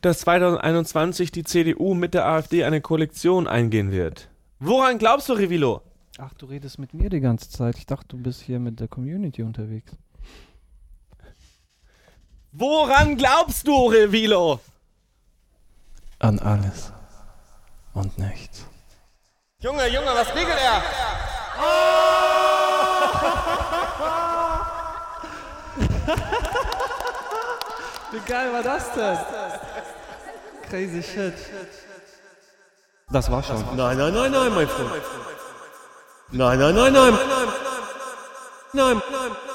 [0.00, 4.28] dass 2021 die CDU mit der AfD eine Koalition eingehen wird?
[4.60, 5.82] Woran glaubst du, Revilo?
[6.18, 7.76] Ach, du redest mit mir die ganze Zeit.
[7.76, 9.92] Ich dachte, du bist hier mit der Community unterwegs.
[12.52, 14.60] Woran glaubst du, Revilo?
[16.20, 16.92] An alles.
[17.94, 18.66] Und nichts.
[19.64, 20.82] Junge, Junge, was regelt er?
[28.12, 29.18] Wie geil war das denn?
[30.68, 31.34] Crazy shit.
[33.10, 33.64] Das war schon.
[33.74, 35.02] Nein, nein, nein, nein, mein Freund.
[36.30, 37.18] Nein, nein, nein, nein.
[38.74, 39.53] Nein, nein.